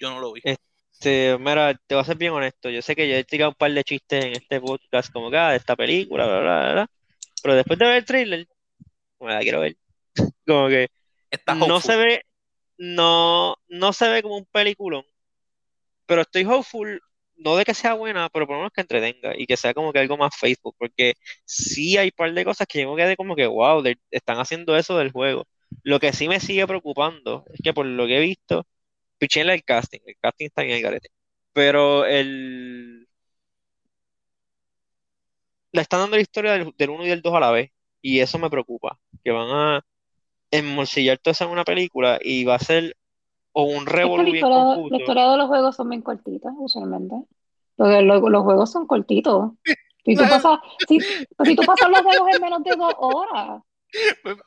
[0.00, 0.40] yo no lo vi.
[0.44, 2.70] Este, mira, te voy a ser bien honesto.
[2.70, 5.36] Yo sé que yo he tirado un par de chistes en este podcast, como que
[5.36, 6.90] ah, de esta película, bla, bla, bla, bla.
[7.42, 8.48] Pero después de ver el trailer,
[9.20, 9.76] me la quiero ver.
[10.46, 10.88] Como que
[11.30, 11.80] Está no hopeful.
[11.80, 12.22] se ve,
[12.78, 15.04] no, no se ve como un peliculón,
[16.06, 17.00] pero estoy hopeful,
[17.36, 19.92] no de que sea buena, pero por lo menos que entretenga y que sea como
[19.92, 23.16] que algo más Facebook, porque sí hay un par de cosas que yo me quedé
[23.16, 25.46] como que, wow, de- están haciendo eso del juego.
[25.82, 28.66] Lo que sí me sigue preocupando es que por lo que he visto,
[29.18, 31.10] pichenle el casting, el casting está bien el garete,
[31.54, 33.08] pero el,
[35.72, 37.70] le están dando la historia del, del 1 y del 2 a la vez,
[38.02, 39.82] y eso me preocupa, que van a
[40.50, 42.96] embolsillar todo eso en una película y va a ser
[43.52, 44.96] o un Es que revolú la bien historia, la confuso.
[44.96, 47.14] historia de los juegos son bien cortitas, usualmente.
[47.76, 49.52] Porque los, los juegos son cortitos.
[50.04, 50.58] Si tú pasas,
[50.88, 53.62] si, si tú pasas los juegos en menos de dos horas,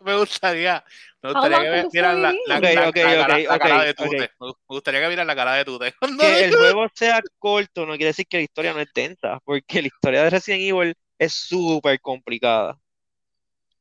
[0.02, 0.84] Me, gustaría,
[1.24, 2.76] me gustaría que vieran la, la, be?
[2.76, 3.26] la- Ok, la ok,
[3.60, 3.94] cara, la de.
[3.96, 4.30] Tute.
[4.40, 5.94] Me gustaría que vieran la cara de Tute.
[6.20, 9.82] Que el juego sea corto no quiere decir que la historia no es densa, porque
[9.82, 12.78] la historia de Resident Evil es súper complicada.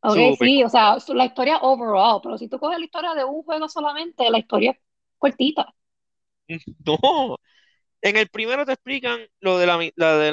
[0.03, 3.43] Ok, sí, o sea, la historia overall, pero si tú coges la historia de un
[3.43, 4.79] juego solamente, la historia es
[5.19, 5.75] cortita.
[6.87, 7.37] No,
[8.03, 10.33] en el primero te explican lo de la, de la de-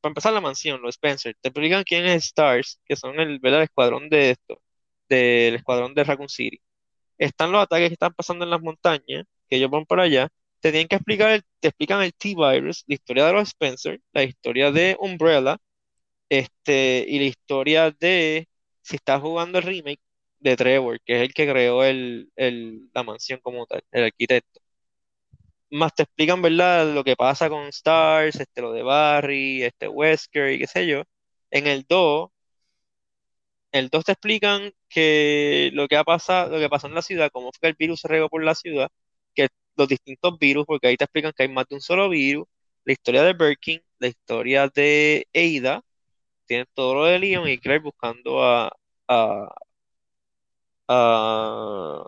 [0.00, 3.60] para empezar la mansión, los Spencer, te explican quién es Stars, que son el, ¿verdad?
[3.60, 4.62] el escuadrón de esto,
[5.08, 6.60] del escuadrón de Raccoon City.
[7.18, 10.28] Están los ataques que están pasando en las montañas, que ellos van por allá.
[10.60, 14.24] Te tienen que explicar, el- te explican el T-Virus, la historia de los Spencer, la
[14.24, 15.58] historia de Umbrella,
[16.28, 18.48] este, y la historia de
[18.82, 20.00] si estás jugando el remake
[20.40, 24.60] de Trevor, que es el que creó el, el- la mansión como tal, el arquitecto.
[25.70, 26.92] Más te explican, ¿verdad?
[26.94, 31.02] Lo que pasa con Stars, este, lo de Barry, este Wesker y qué sé yo.
[31.50, 32.30] En el 2,
[33.72, 37.30] el 2 te explican que lo que ha pasado, lo que pasó en la ciudad,
[37.32, 38.88] cómo fue que el virus se regó por la ciudad,
[39.34, 42.46] que los distintos virus, porque ahí te explican que hay más de un solo virus,
[42.84, 45.82] la historia de Birkin, la historia de Ada,
[46.46, 48.72] tienes todo lo de Leon y Claire buscando a,
[49.08, 49.48] a,
[50.88, 52.04] a,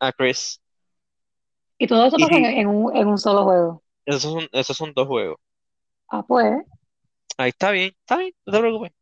[0.00, 0.60] a Chris.
[1.78, 3.82] Y todo eso Y- pasa en, un, en un solo juego.
[4.06, 5.38] Esos son, esos son dos juegos.
[6.08, 6.64] Ah, pues,
[7.38, 8.92] Ahí está bien, está bien, no te preocupes.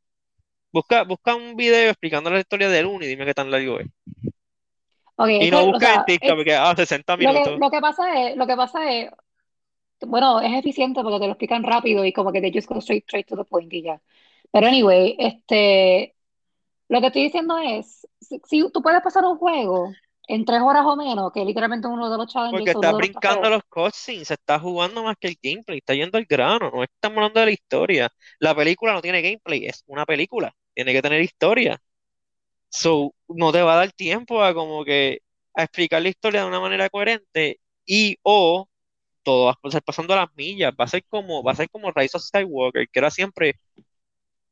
[0.73, 3.89] Busca, busca un video explicando la historia del 1 y dime qué tan largo es.
[5.39, 7.61] Y no o busques en TikTok porque, ah, 60 lo que, minutos.
[7.61, 9.11] lo que pasa es, lo que pasa es,
[10.07, 13.05] bueno, es eficiente porque te lo explican rápido y como que they just go straight,
[13.07, 14.01] straight to the point y ya.
[14.53, 16.15] Pero anyway, este,
[16.89, 19.93] lo que estoy diciendo es, si, si tú puedes pasar un juego
[20.27, 23.63] en tres horas o menos, que literalmente uno de los challenges, Porque los brincando los
[23.69, 27.41] cutscenes, se está jugando más que el gameplay, está yendo al grano, no estamos hablando
[27.41, 28.09] de la historia.
[28.39, 31.81] La película no tiene gameplay, es una película, tiene que tener historia.
[32.69, 35.23] So, no te va a dar tiempo a como que
[35.55, 38.69] a explicar la historia de una manera coherente y o
[39.23, 41.69] todo va a estar pasando a las millas, va a ser como, va a ser
[41.71, 43.57] como Rise of Skywalker, que era siempre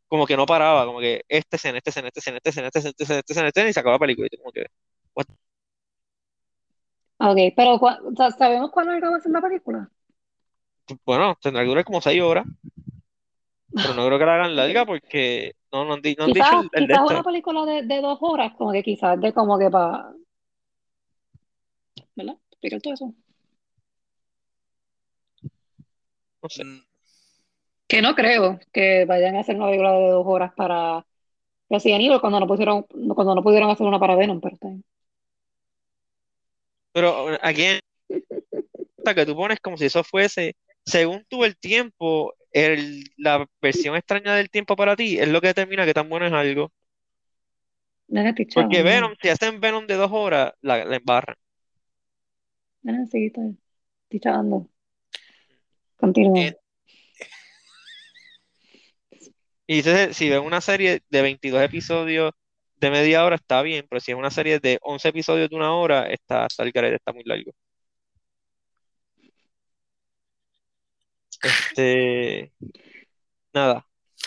[0.09, 2.79] como que no paraba, como que este escena, este escena, este escena, este escena, este
[2.81, 4.29] escena, este escena, este escena, este escena, y se acaba la película.
[4.31, 4.67] Y como que,
[7.19, 9.91] ok, pero cua- o sea, ¿sabemos cuándo va a ser la película?
[11.05, 12.45] bueno, tendrá que durar como seis horas,
[13.75, 16.47] pero no creo que la hagan larga porque no, no han, di- no han dicho
[16.47, 19.59] Quizás, el, el quizás una película de, de dos horas, como que quizás de como
[19.59, 20.13] que para,
[22.17, 22.37] ¿verdad?
[22.51, 23.15] Explicar todo eso.
[26.43, 26.65] No sé.
[27.89, 31.05] Que no creo que vayan a hacer una película de dos horas para
[31.71, 34.69] Resident Evil cuando no pusieron, cuando no pudieron hacer una para Venom, pero está.
[36.93, 37.81] Pero aquí
[39.15, 44.35] que tú pones como si eso fuese, según tú el tiempo, el, la versión extraña
[44.35, 46.73] del tiempo para ti es lo que determina qué tan bueno es algo.
[48.09, 48.83] Nene, estoy Porque.
[48.83, 51.37] Venom, si hacen Venom de dos horas, la, la embarran.
[52.83, 53.57] Nene, sí, estoy,
[54.11, 54.67] estoy.
[55.97, 56.41] Continúa.
[56.41, 56.57] Eh,
[59.69, 62.33] Y entonces, si ven una serie de 22 episodios
[62.77, 65.75] de media hora, está bien, pero si es una serie de 11 episodios de una
[65.75, 67.53] hora, está, está el está muy largo.
[71.43, 72.53] Este,
[73.53, 73.87] nada.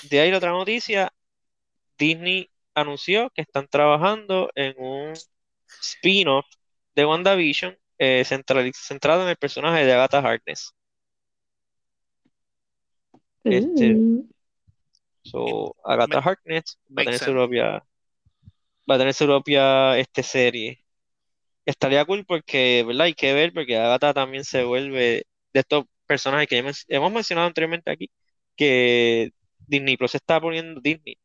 [0.09, 1.11] De ahí la otra noticia,
[1.97, 5.13] Disney anunció que están trabajando en un
[5.81, 6.45] spin-off
[6.95, 10.73] de WandaVision eh, centrado en el personaje de Agatha Harkness.
[13.43, 14.27] este- Uh,
[15.23, 17.83] So, Agatha Harkness va a tener su propia,
[18.89, 20.83] va a tener su propia este, serie.
[21.65, 23.07] Estaría cool porque, ¿verdad?
[23.07, 27.47] Hay que ver porque Agatha también se vuelve de estos personajes que men- hemos mencionado
[27.47, 28.09] anteriormente aquí,
[28.57, 29.31] que
[29.67, 31.17] Disney Plus está poniendo, Disney,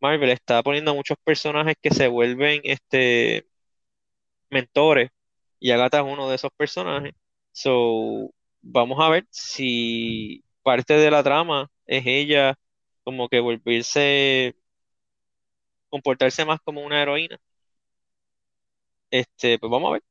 [0.00, 3.46] Marvel está poniendo muchos personajes que se vuelven este
[4.50, 5.10] mentores
[5.60, 7.12] y Agatha es uno de esos personajes.
[7.52, 8.30] So,
[8.62, 12.54] vamos a ver si parte de la trama es ella
[13.04, 14.56] como que volverse,
[15.88, 17.38] comportarse más como una heroína.
[19.10, 20.02] Este, pues vamos a ver.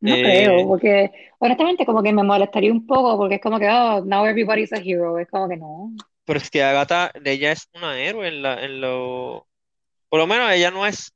[0.00, 3.68] No Eh, creo, porque honestamente como que me molestaría un poco porque es como que,
[3.70, 5.18] oh, now everybody's a hero.
[5.18, 5.92] Es como que no.
[6.24, 9.48] pero es que Agatha, ella es una héroe en la, en lo,
[10.08, 11.12] por lo menos ella no es,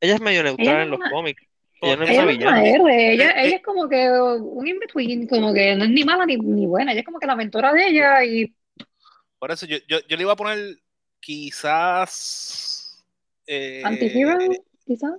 [0.00, 1.42] ella es medio neutral Ella en los una- cómics.
[1.80, 2.64] Ella no es Ella una no es una villana.
[2.64, 6.26] héroe, ella, Eh, ella es como que un in-between, como que no es ni mala
[6.26, 8.54] ni, ni buena, ella es como que la mentora de ella y
[9.46, 10.76] Por eso yo, yo, yo le iba a poner
[11.20, 13.06] quizás.
[13.46, 14.36] eh, anti-hero,
[14.84, 15.12] quizás.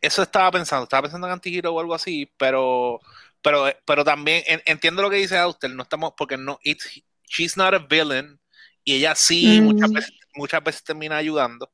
[0.00, 3.00] eso estaba pensando, estaba pensando en Antihero o algo así, pero,
[3.42, 6.88] pero, pero también en- entiendo lo que dice Auster, no estamos, porque no, it's,
[7.28, 8.40] she's not a villain,
[8.82, 9.64] y ella sí Mm.
[9.66, 11.70] muchas veces, muchas veces termina ayudando.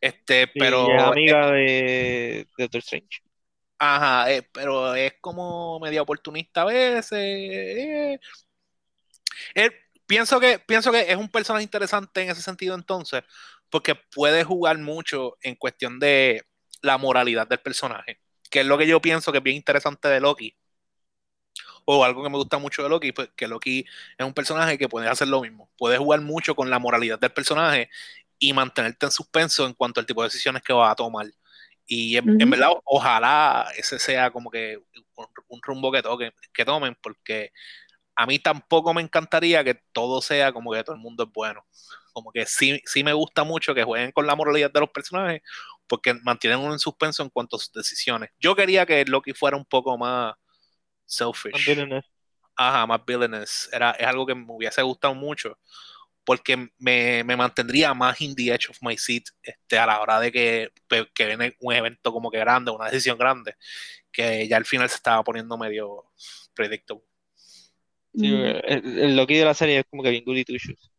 [0.00, 3.20] Este, pero ella es amiga de, de Doctor Strange.
[3.78, 7.12] Ajá, eh, pero es como media oportunista a veces.
[7.12, 8.18] eh.
[9.54, 9.70] Eh,
[10.06, 13.22] pienso que, pienso que es un personaje interesante en ese sentido entonces,
[13.70, 16.44] porque puede jugar mucho en cuestión de
[16.82, 20.20] la moralidad del personaje, que es lo que yo pienso que es bien interesante de
[20.20, 20.56] Loki.
[21.84, 23.84] O algo que me gusta mucho de Loki, pues que Loki
[24.18, 25.70] es un personaje que puede hacer lo mismo.
[25.78, 27.90] Puede jugar mucho con la moralidad del personaje
[28.38, 31.26] y mantenerte en suspenso en cuanto al tipo de decisiones que va a tomar.
[31.86, 34.78] Y en, verdad, ojalá ese sea como que
[35.14, 37.52] un, un rumbo que, toquen, que tomen, porque
[38.16, 41.66] a mí tampoco me encantaría que todo sea como que todo el mundo es bueno.
[42.14, 45.42] Como que sí, sí me gusta mucho que jueguen con la moralidad de los personajes,
[45.86, 48.30] porque mantienen uno en suspenso en cuanto a sus decisiones.
[48.40, 50.34] Yo quería que Loki fuera un poco más
[51.04, 51.52] selfish.
[51.52, 52.04] Más villainous.
[52.56, 53.68] Ajá, más villainous.
[53.70, 55.58] Era, es algo que me hubiese gustado mucho,
[56.24, 60.18] porque me, me mantendría más in the edge of my seat este, a la hora
[60.20, 60.72] de que,
[61.14, 63.56] que viene un evento como que grande, una decisión grande,
[64.10, 66.10] que ya al final se estaba poniendo medio
[66.54, 67.04] predictable.
[68.16, 70.90] Sí, el, el Loki de la serie es como que bien goody two shoes.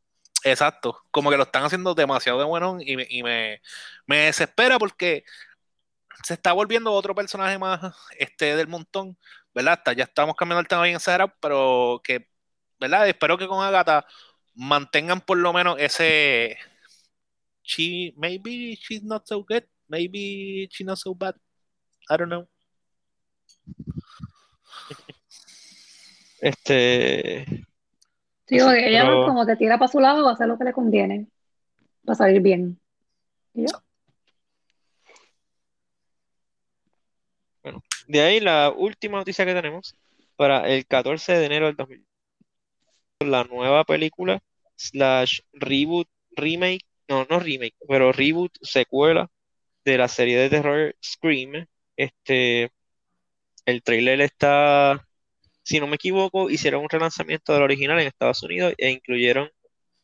[0.44, 3.62] Exacto, como que lo están haciendo demasiado de bueno y, me, y me,
[4.06, 5.24] me desespera porque
[6.24, 9.18] se está volviendo otro personaje más este del montón,
[9.54, 9.74] ¿verdad?
[9.74, 12.30] Hasta ya estamos cambiando el tema bien exagerado, pero que,
[12.80, 13.08] ¿verdad?
[13.10, 14.06] Espero que con Agatha
[14.56, 16.58] mantengan por lo menos ese
[17.64, 21.36] she maybe she's not so good, maybe she's not so bad.
[22.10, 22.48] I don't know.
[26.48, 27.44] Este,
[28.48, 30.64] Sí, porque ella pero- como que tira para su lado va a hacer lo que
[30.64, 31.28] le conviene
[32.06, 32.80] para salir bien.
[33.54, 33.80] ¿Y ya?
[38.08, 39.94] de ahí la última noticia que tenemos
[40.38, 42.08] para el 14 de enero del 2000.
[43.20, 44.40] La nueva película
[44.78, 49.30] slash reboot, remake, no, no remake, pero reboot, secuela
[49.84, 51.68] de la serie de terror Scream.
[51.98, 52.72] Este,
[53.66, 55.06] el trailer está,
[55.68, 59.50] si no me equivoco, hicieron un relanzamiento del original en Estados Unidos e incluyeron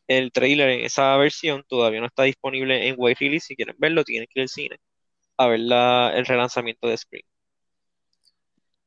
[0.08, 1.64] el trailer en esa versión.
[1.66, 3.46] Todavía no está disponible en wide release.
[3.46, 4.76] Si quieren verlo, tienen que ir al cine
[5.38, 7.24] a ver la- el relanzamiento de Scream.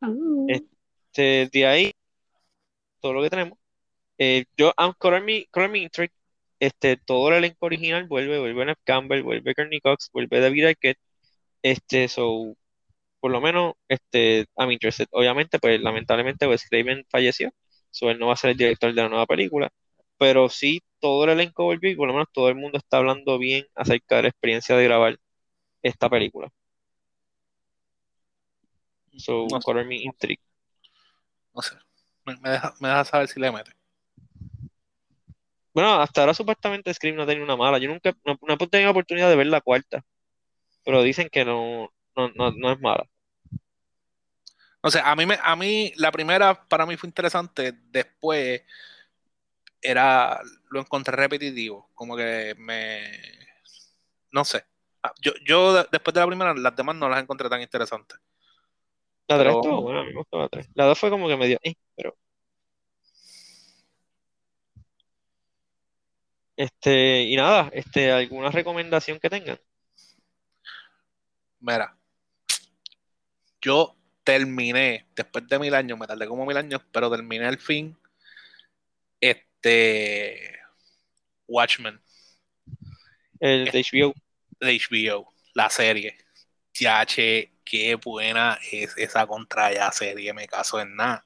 [0.01, 0.11] Ah.
[0.47, 1.91] Este, de ahí,
[3.01, 3.57] todo lo que tenemos.
[4.19, 4.73] Eh, yo,
[5.23, 6.13] Me, Color Me Intrigued,
[6.59, 10.99] este, todo el elenco original vuelve, vuelve Neve Campbell, vuelve Courtney Cox, vuelve David Arquette,
[11.63, 12.55] este, so,
[13.19, 15.07] por lo menos, este, I'm interested.
[15.11, 17.51] Obviamente, pues, lamentablemente, Wes Craven falleció,
[17.91, 19.69] so, él no va a ser el director de la nueva película,
[20.17, 23.37] pero sí, todo el elenco volvió y por lo menos todo el mundo está hablando
[23.37, 25.17] bien acerca de la experiencia de grabar
[25.83, 26.49] esta película.
[29.17, 29.73] So, No sé.
[29.85, 30.43] Me Intrigued.
[31.53, 31.75] No sé.
[32.25, 33.71] Me, me deja, me deja saber si le mete.
[35.73, 37.77] Bueno, hasta ahora supuestamente Scream no tenía una mala.
[37.77, 40.03] Yo nunca no, no he tenido la oportunidad de ver la cuarta,
[40.83, 43.07] pero dicen que no, no, no, no es mala.
[44.81, 48.61] O sea, a mí, me, a mí la primera para mí fue interesante, después
[49.81, 53.11] era, lo encontré repetitivo, como que me,
[54.31, 54.65] no sé.
[55.03, 58.17] Ah, Yo, yo de- después de la primera, las demás no las encontré tan interesantes.
[59.27, 60.69] La 3 Pero- estuvo buena, a mí me gustó la 3.
[60.73, 62.15] La 2 fue como que medio, eh, pero.
[66.55, 69.59] Este, y nada, este, ¿alguna recomendación que tengan?
[71.59, 71.96] Mira,
[73.67, 77.97] yo terminé, después de mil años, me tardé como mil años, pero terminé al fin,
[79.19, 80.57] este,
[81.47, 81.99] Watchmen.
[83.39, 84.13] El de HBO.
[84.59, 86.17] de HBO, la serie.
[86.73, 91.25] Ya, che, qué buena es esa contra ya serie, me caso en nada.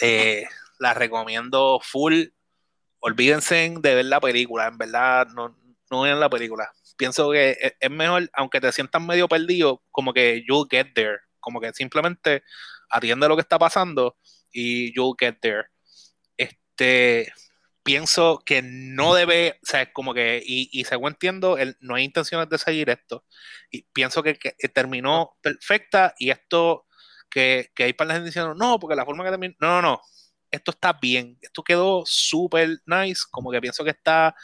[0.00, 0.46] Eh,
[0.78, 2.24] la recomiendo full.
[3.00, 5.56] Olvídense de ver la película, en verdad, no,
[5.90, 6.72] no vean la película.
[6.96, 11.18] Pienso que es mejor, aunque te sientas medio perdido, como que you'll get there.
[11.40, 12.42] Como que simplemente
[12.88, 14.16] atiende lo que está pasando
[14.52, 15.64] y you'll get there.
[16.36, 17.32] Este,
[17.82, 21.94] pienso que no debe, o sea, es como que, y, y según entiendo, él, no
[21.94, 23.24] hay intenciones de seguir esto.
[23.70, 26.86] Y pienso que, que terminó perfecta y esto,
[27.30, 29.82] que, que hay para la gente diciendo, no, porque la forma que terminó, no, no,
[29.82, 30.00] no,
[30.50, 34.34] esto está bien, esto quedó súper nice, como que pienso que está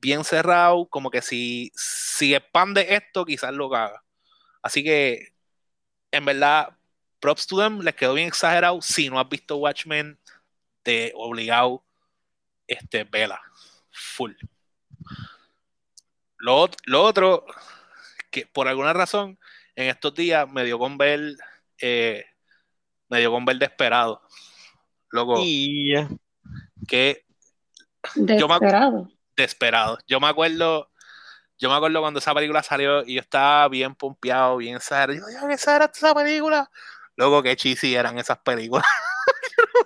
[0.00, 4.02] bien cerrado, como que si, si expande esto, quizás lo haga.
[4.62, 5.34] Así que,
[6.12, 6.76] en verdad,
[7.20, 8.80] props to them, les quedó bien exagerado.
[8.82, 10.18] Si no has visto Watchmen,
[10.82, 11.84] te obligado,
[12.66, 13.40] este, vela,
[13.90, 14.32] full.
[16.38, 17.44] Lo, lo otro,
[18.30, 19.38] que por alguna razón,
[19.74, 21.36] en estos días me dio con ver,
[21.80, 22.24] eh,
[23.08, 24.22] me dio con ver desesperado.
[25.10, 26.08] Loco, ya.
[26.86, 27.24] que
[28.14, 28.54] Yo me
[29.36, 29.98] desesperado.
[30.06, 30.89] Yo me acuerdo,
[31.60, 35.18] yo me acuerdo cuando esa película salió y yo estaba bien pompeado, bien exagerado.
[35.20, 36.70] Yo, "Ya, qué exagerada esa película.
[37.16, 38.84] Luego, qué cheesy eran esas películas.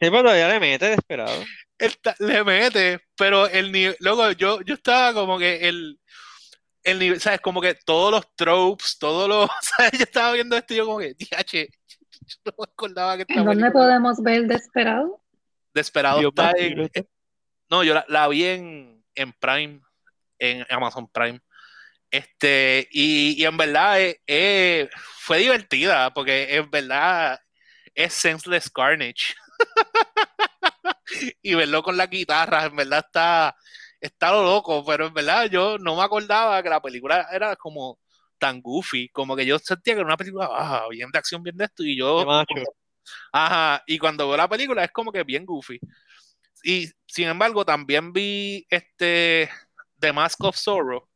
[0.00, 1.44] Sí, pero todavía le mete desesperado.
[2.18, 6.00] Le mete, pero el nivel, luego yo, yo estaba como que el,
[6.82, 7.40] el nivel, ¿sabes?
[7.40, 9.92] Como que todos los tropes, todos los, ¿sabes?
[9.92, 11.68] Yo estaba viendo esto y yo como que, diache,
[12.26, 15.22] yo no me acordaba que esta ¿En dónde película podemos ver Desperado?
[15.72, 17.08] Desesperado Dios está en- esto-
[17.70, 19.82] No, yo la, la vi en, en Prime,
[20.42, 21.40] en Amazon Prime.
[22.10, 27.38] Este, y, y en verdad eh, eh, fue divertida, porque en verdad
[27.94, 29.34] es senseless carnage.
[31.42, 33.56] y verlo con la guitarra, en verdad está,
[34.00, 37.98] está lo loco, pero en verdad yo no me acordaba que la película era como
[38.38, 41.56] tan goofy, como que yo sentía que era una película ah, bien de acción, bien
[41.56, 42.44] de esto, y yo.
[43.32, 45.78] Ajá, y cuando veo la película es como que bien goofy.
[46.64, 49.48] Y sin embargo, también vi este
[50.02, 51.08] The Mask of Zorro.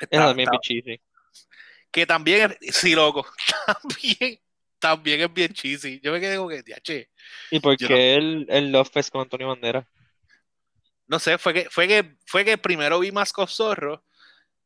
[0.00, 1.00] Está- también está- es cheesy.
[1.92, 3.24] que también es, sí, loco,
[3.66, 4.40] también,
[4.80, 6.00] también es bien cheesy.
[6.02, 7.10] Yo me quedé como que, che,
[7.50, 9.86] ¿Y por qué el, el Love Fest con Antonio Banderas?
[11.06, 14.02] no sé, fue que, fue que, fue que primero vi Mask of Zorro,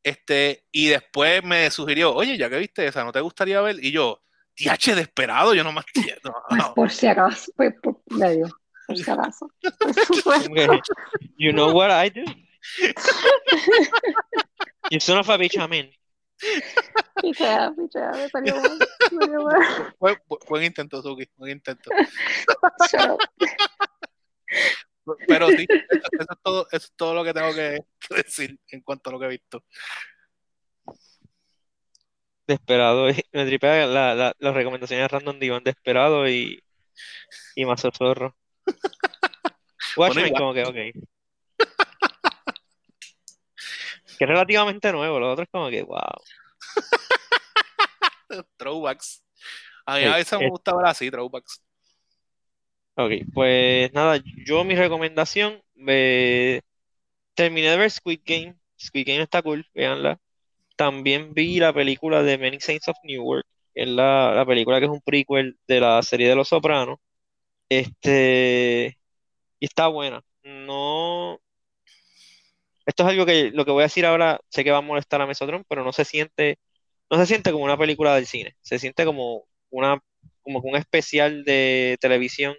[0.04, 3.84] este, y después me sugirió, oye, ya que viste esa, ¿no te gustaría ver?
[3.84, 4.22] Y yo,
[4.56, 6.32] diache, desesperado, yo no me entiendo.
[6.48, 8.44] Pues por si acaso, pues, por, le
[8.88, 10.80] Como que,
[11.38, 12.24] You know what I do?
[14.90, 15.90] You son of a bitch, amen.
[17.20, 19.94] Pichea, pichea, me salió mal, me salió mal.
[19.98, 20.16] Buen,
[20.48, 21.90] buen intento, Suki, buen intento.
[25.26, 28.58] Pero sí, eso, eso es todo, eso es todo lo que tengo que, que decir
[28.68, 29.64] en cuanto a lo que he visto.
[32.46, 33.10] Desesperado.
[33.10, 36.62] y Me tripea la, la, las recomendaciones random de Iván Desesperado y,
[37.54, 38.37] y Mazo Zorro.
[39.96, 40.74] Watchmen, como que, ok.
[44.18, 46.00] Que es relativamente nuevo, lo otro es como que, wow.
[48.56, 49.24] Throwbacks.
[49.86, 51.62] A mí a veces me es- gusta ver así, throwbacks.
[52.96, 56.60] Ok, pues nada, yo mi recomendación, eh,
[57.34, 58.56] terminé de ver Squid Game.
[58.78, 60.18] Squid Game está cool, véanla.
[60.76, 64.86] También vi la película de Many Saints of Newark, que es la, la película que
[64.86, 66.98] es un prequel de la serie de Los Sopranos.
[67.68, 68.98] Este,
[69.60, 70.22] y está buena.
[70.44, 71.40] No,
[72.86, 75.20] esto es algo que lo que voy a decir ahora, sé que va a molestar
[75.20, 76.58] a Mesotron, pero no se siente,
[77.10, 78.56] no se siente como una película del cine.
[78.62, 80.00] Se siente como una,
[80.42, 82.54] como que un especial de televisión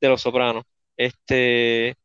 [0.00, 0.64] de Los Sopranos.
[0.96, 1.96] Este,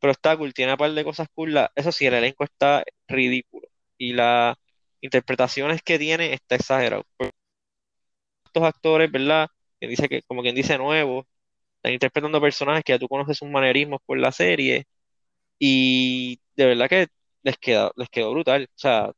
[0.00, 1.54] pero está cool, tiene un par de cosas cool.
[1.54, 3.68] La- eso sí, el elenco está ridículo.
[3.98, 4.56] Y las
[5.02, 7.04] interpretaciones que tiene está exagerado.
[8.46, 9.48] Estos actores, ¿verdad?
[9.78, 11.26] Quien dice que, como quien dice nuevos,
[11.84, 14.86] están interpretando personajes que ya tú conoces sus manerismos por la serie.
[15.58, 17.08] Y de verdad que
[17.42, 18.64] les queda, les quedó brutal.
[18.64, 19.12] O sea,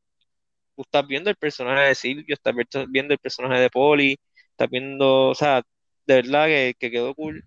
[0.75, 4.17] tú estás viendo el personaje de Silvio, estás vi- viendo el personaje de Polly,
[4.51, 5.63] estás viendo, o sea,
[6.07, 7.43] de verdad que, que quedó cool.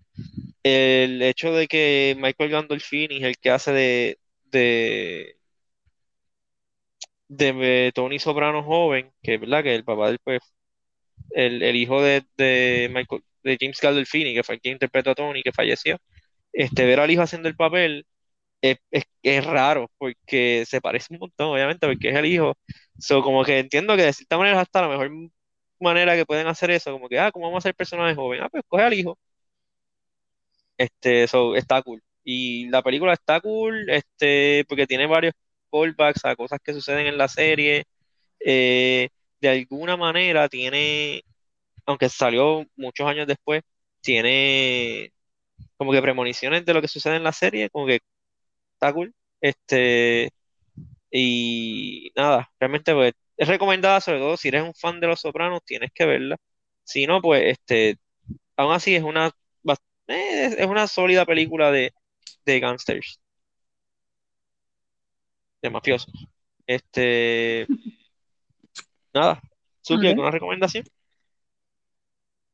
[0.63, 4.19] El hecho de que Michael Gandolfini es el que hace de,
[4.51, 5.37] de,
[7.27, 10.41] de eh, Tony Soprano joven, que es verdad que el papá del pues,
[11.31, 15.15] el, el hijo de, de Michael, de James Gandolfini, que fue el que interpretó a
[15.15, 15.97] Tony, que falleció,
[16.53, 18.05] este, ver al hijo haciendo el papel
[18.61, 22.57] es, es, es raro, porque se parece un montón, obviamente, porque es el hijo.
[22.99, 25.11] So, como que entiendo que de cierta manera hasta la mejor
[25.79, 28.45] manera que pueden hacer eso, como que, ah, ¿cómo vamos a hacer personajes jóvenes?
[28.45, 29.17] Ah, pues coge al hijo.
[30.77, 32.01] Este, so, está cool.
[32.23, 35.33] Y la película está cool, este, porque tiene varios
[35.71, 37.85] callbacks a cosas que suceden en la serie.
[38.39, 39.09] Eh,
[39.41, 41.23] de alguna manera tiene,
[41.91, 43.63] aunque salió muchos años después,
[44.01, 45.13] tiene
[45.77, 47.99] como que premoniciones de lo que sucede en la serie, como que
[48.73, 49.13] está cool.
[49.41, 50.31] Este,
[51.11, 55.63] y nada, realmente pues, es recomendada, sobre todo si eres un fan de Los Sopranos,
[55.65, 56.37] tienes que verla.
[56.83, 57.97] Si no, pues, este,
[58.57, 59.31] aún así es una,
[60.07, 61.93] eh, es, una sólida película de,
[62.45, 63.19] de gangsters,
[65.61, 66.13] de mafiosos.
[66.67, 67.67] Este,
[69.13, 69.41] nada,
[69.81, 70.07] Suki.
[70.07, 70.85] ¿alguna recomendación?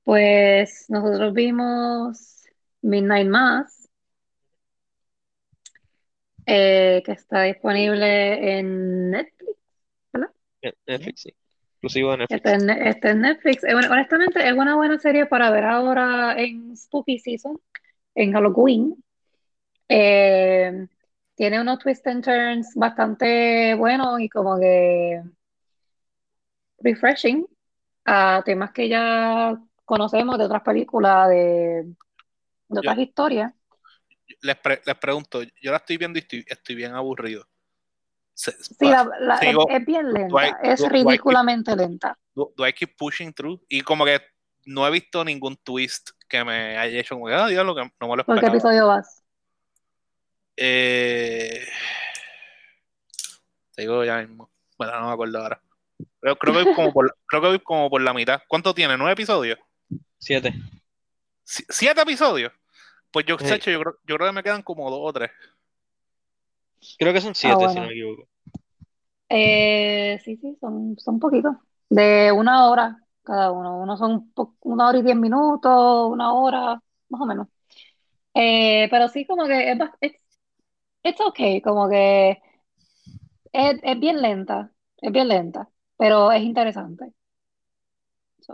[0.08, 2.46] Pues nosotros vimos
[2.82, 3.90] Midnight Mass,
[6.46, 9.58] eh, que está disponible en Netflix,
[10.14, 10.30] ¿verdad?
[10.86, 11.36] Netflix, sí.
[11.72, 12.42] Exclusivo de Netflix.
[12.86, 13.64] Está en Netflix.
[13.66, 17.60] Eh, bueno, honestamente, es una buena serie para ver ahora en Spooky Season,
[18.16, 19.04] en Halloween.
[19.90, 20.88] Eh,
[21.36, 25.22] tiene unos twists and turns bastante buenos y como que
[26.80, 27.46] refreshing
[28.06, 31.84] a temas que ya conocemos de otras películas, de,
[32.68, 33.54] de otras historias.
[34.42, 37.48] Les, pre- les pregunto, yo la estoy viendo y estoy, estoy bien aburrido.
[38.34, 41.76] Se- Sí, la- la- es, sigo- es bien do I- lenta, es do keep- ridículamente
[41.76, 42.18] lenta.
[42.36, 43.60] do, I keep pushing through?
[43.70, 44.20] Y como que
[44.66, 48.08] no he visto ningún twist que me haya hecho como que, ah, diablo, que no
[48.10, 48.54] me lo ¿Por qué esperaba.
[48.58, 49.24] episodio vas?
[50.58, 51.66] Eh,
[53.76, 54.52] te digo ya mismo.
[54.78, 55.62] Bueno, no me acuerdo ahora.
[56.20, 58.42] Pero creo que voy como por, creo que voy como por la mitad.
[58.48, 58.98] ¿Cuánto tiene?
[58.98, 59.58] ¿Nueve episodios?
[60.20, 60.54] Siete.
[61.44, 62.54] Si- ¿Siete episodios?
[63.12, 63.46] Pues yo, Sí.
[63.48, 65.32] Sacho, yo, creo, yo creo que me quedan como dos o tres.
[67.00, 67.74] Creo que son siete, bueno.
[67.74, 68.28] si no me equivoco.
[69.30, 71.56] Eh, sí, sí, son, son poquitos.
[71.90, 73.80] De una hora cada uno.
[73.82, 77.48] Uno son una hora y diez minutos, una hora, más o menos.
[78.36, 80.20] Eh, pero sí, como que es, bas- it's,
[81.04, 82.42] it's okay, como que
[83.54, 87.14] es, es bien lenta, es bien lenta, pero es interesante.
[88.48, 88.54] So,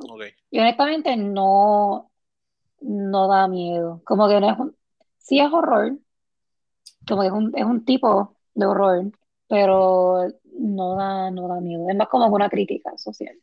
[0.50, 2.12] y honestamente no,
[2.82, 4.02] no da miedo.
[4.06, 4.76] Como que no es un,
[5.20, 5.98] sí es horror,
[7.08, 9.12] como que es un, es un tipo de horror,
[9.48, 10.28] pero
[10.58, 11.88] no da, no da miedo.
[11.90, 13.36] Es más como una crítica social.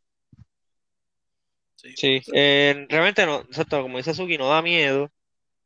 [1.76, 1.94] Sí.
[1.96, 5.10] Sí, eh, realmente no, exacto, como dice Suki, no da miedo.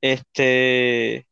[0.00, 1.26] Este,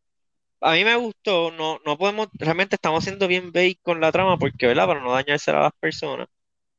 [0.61, 4.39] a mí me gustó, no, no podemos, realmente estamos haciendo bien bait con la trama
[4.39, 4.87] porque, ¿verdad?
[4.87, 6.29] Para no dañársela a las personas,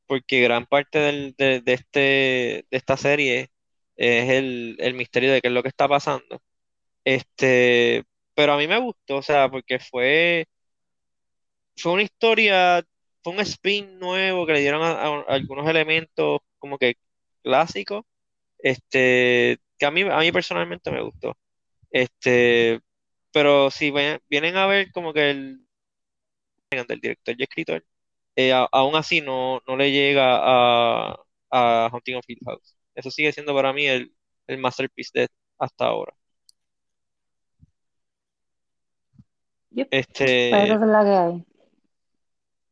[0.06, 3.50] porque gran parte del- de, de este, de esta serie
[3.96, 6.42] es el, el misterio de qué es lo que está pasando.
[7.04, 10.46] Este, pero a mí me gustó, o sea, porque fue,
[11.76, 12.82] fue una historia,
[13.22, 16.94] fue un spin nuevo que le dieron a, algunos elementos como que
[17.42, 18.04] clásicos
[18.58, 21.36] este, que a mí, a mí personalmente me gustó.
[21.90, 22.80] Este,
[23.32, 23.92] pero si
[24.30, 25.66] vienen a ver como que el
[26.88, 27.84] del director y escritor,
[28.36, 31.16] eh, a- aún así no, no le llega a,
[31.50, 32.76] a Haunting of Hill House.
[32.94, 34.14] Eso sigue siendo para mí el,
[34.46, 35.28] el masterpiece de
[35.58, 36.14] hasta ahora.
[39.72, 39.88] Yep.
[39.90, 41.44] Este, Pues esa es la que hay.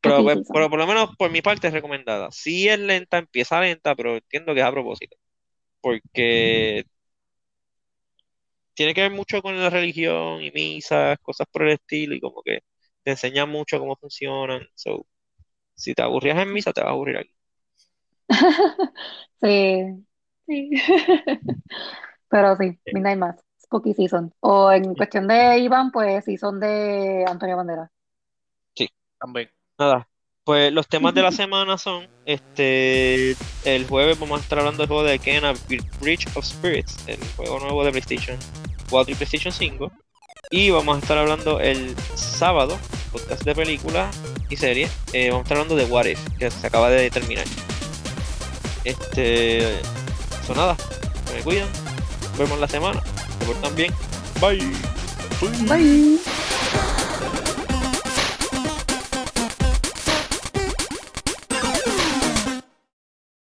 [0.01, 2.31] pero, Spooky pues, pero por lo menos por mi parte es recomendada.
[2.33, 5.17] Si es lenta, empieza lenta, pero entiendo que es a propósito.
[5.81, 6.85] Porque
[8.75, 12.43] tiene que ver mucho con la religión y misas, cosas por el estilo, y como
[12.43, 12.61] que
[13.03, 14.63] te enseña mucho cómo funcionan.
[14.75, 15.07] So,
[15.75, 17.35] si te aburrías en misa, te vas a aburrir aquí.
[19.43, 20.07] Sí,
[20.47, 20.71] sí.
[22.29, 24.33] Pero sí, Midnight Mass, Spooky Season.
[24.39, 27.91] O en cuestión de Iván, pues Season de Antonio Banderas.
[29.23, 29.51] También.
[29.79, 30.09] Nada,
[30.45, 34.89] pues los temas de la semana son, este, el jueves vamos a estar hablando del
[34.89, 35.55] juego de Kena,
[36.01, 38.37] Bridge of Spirits, el juego nuevo de PlayStation
[38.91, 39.93] 4 y PlayStation 5.
[40.51, 42.77] Y vamos a estar hablando el sábado,
[43.13, 46.91] podcast de películas y series, eh, vamos a estar hablando de If, que se acaba
[46.91, 47.45] de terminar.
[48.85, 50.77] Este, eso nada,
[51.29, 51.69] se me cuidan,
[52.31, 53.03] nos vemos la semana,
[53.39, 53.93] se portan bien,
[54.41, 54.59] bye.
[55.69, 56.19] Bye.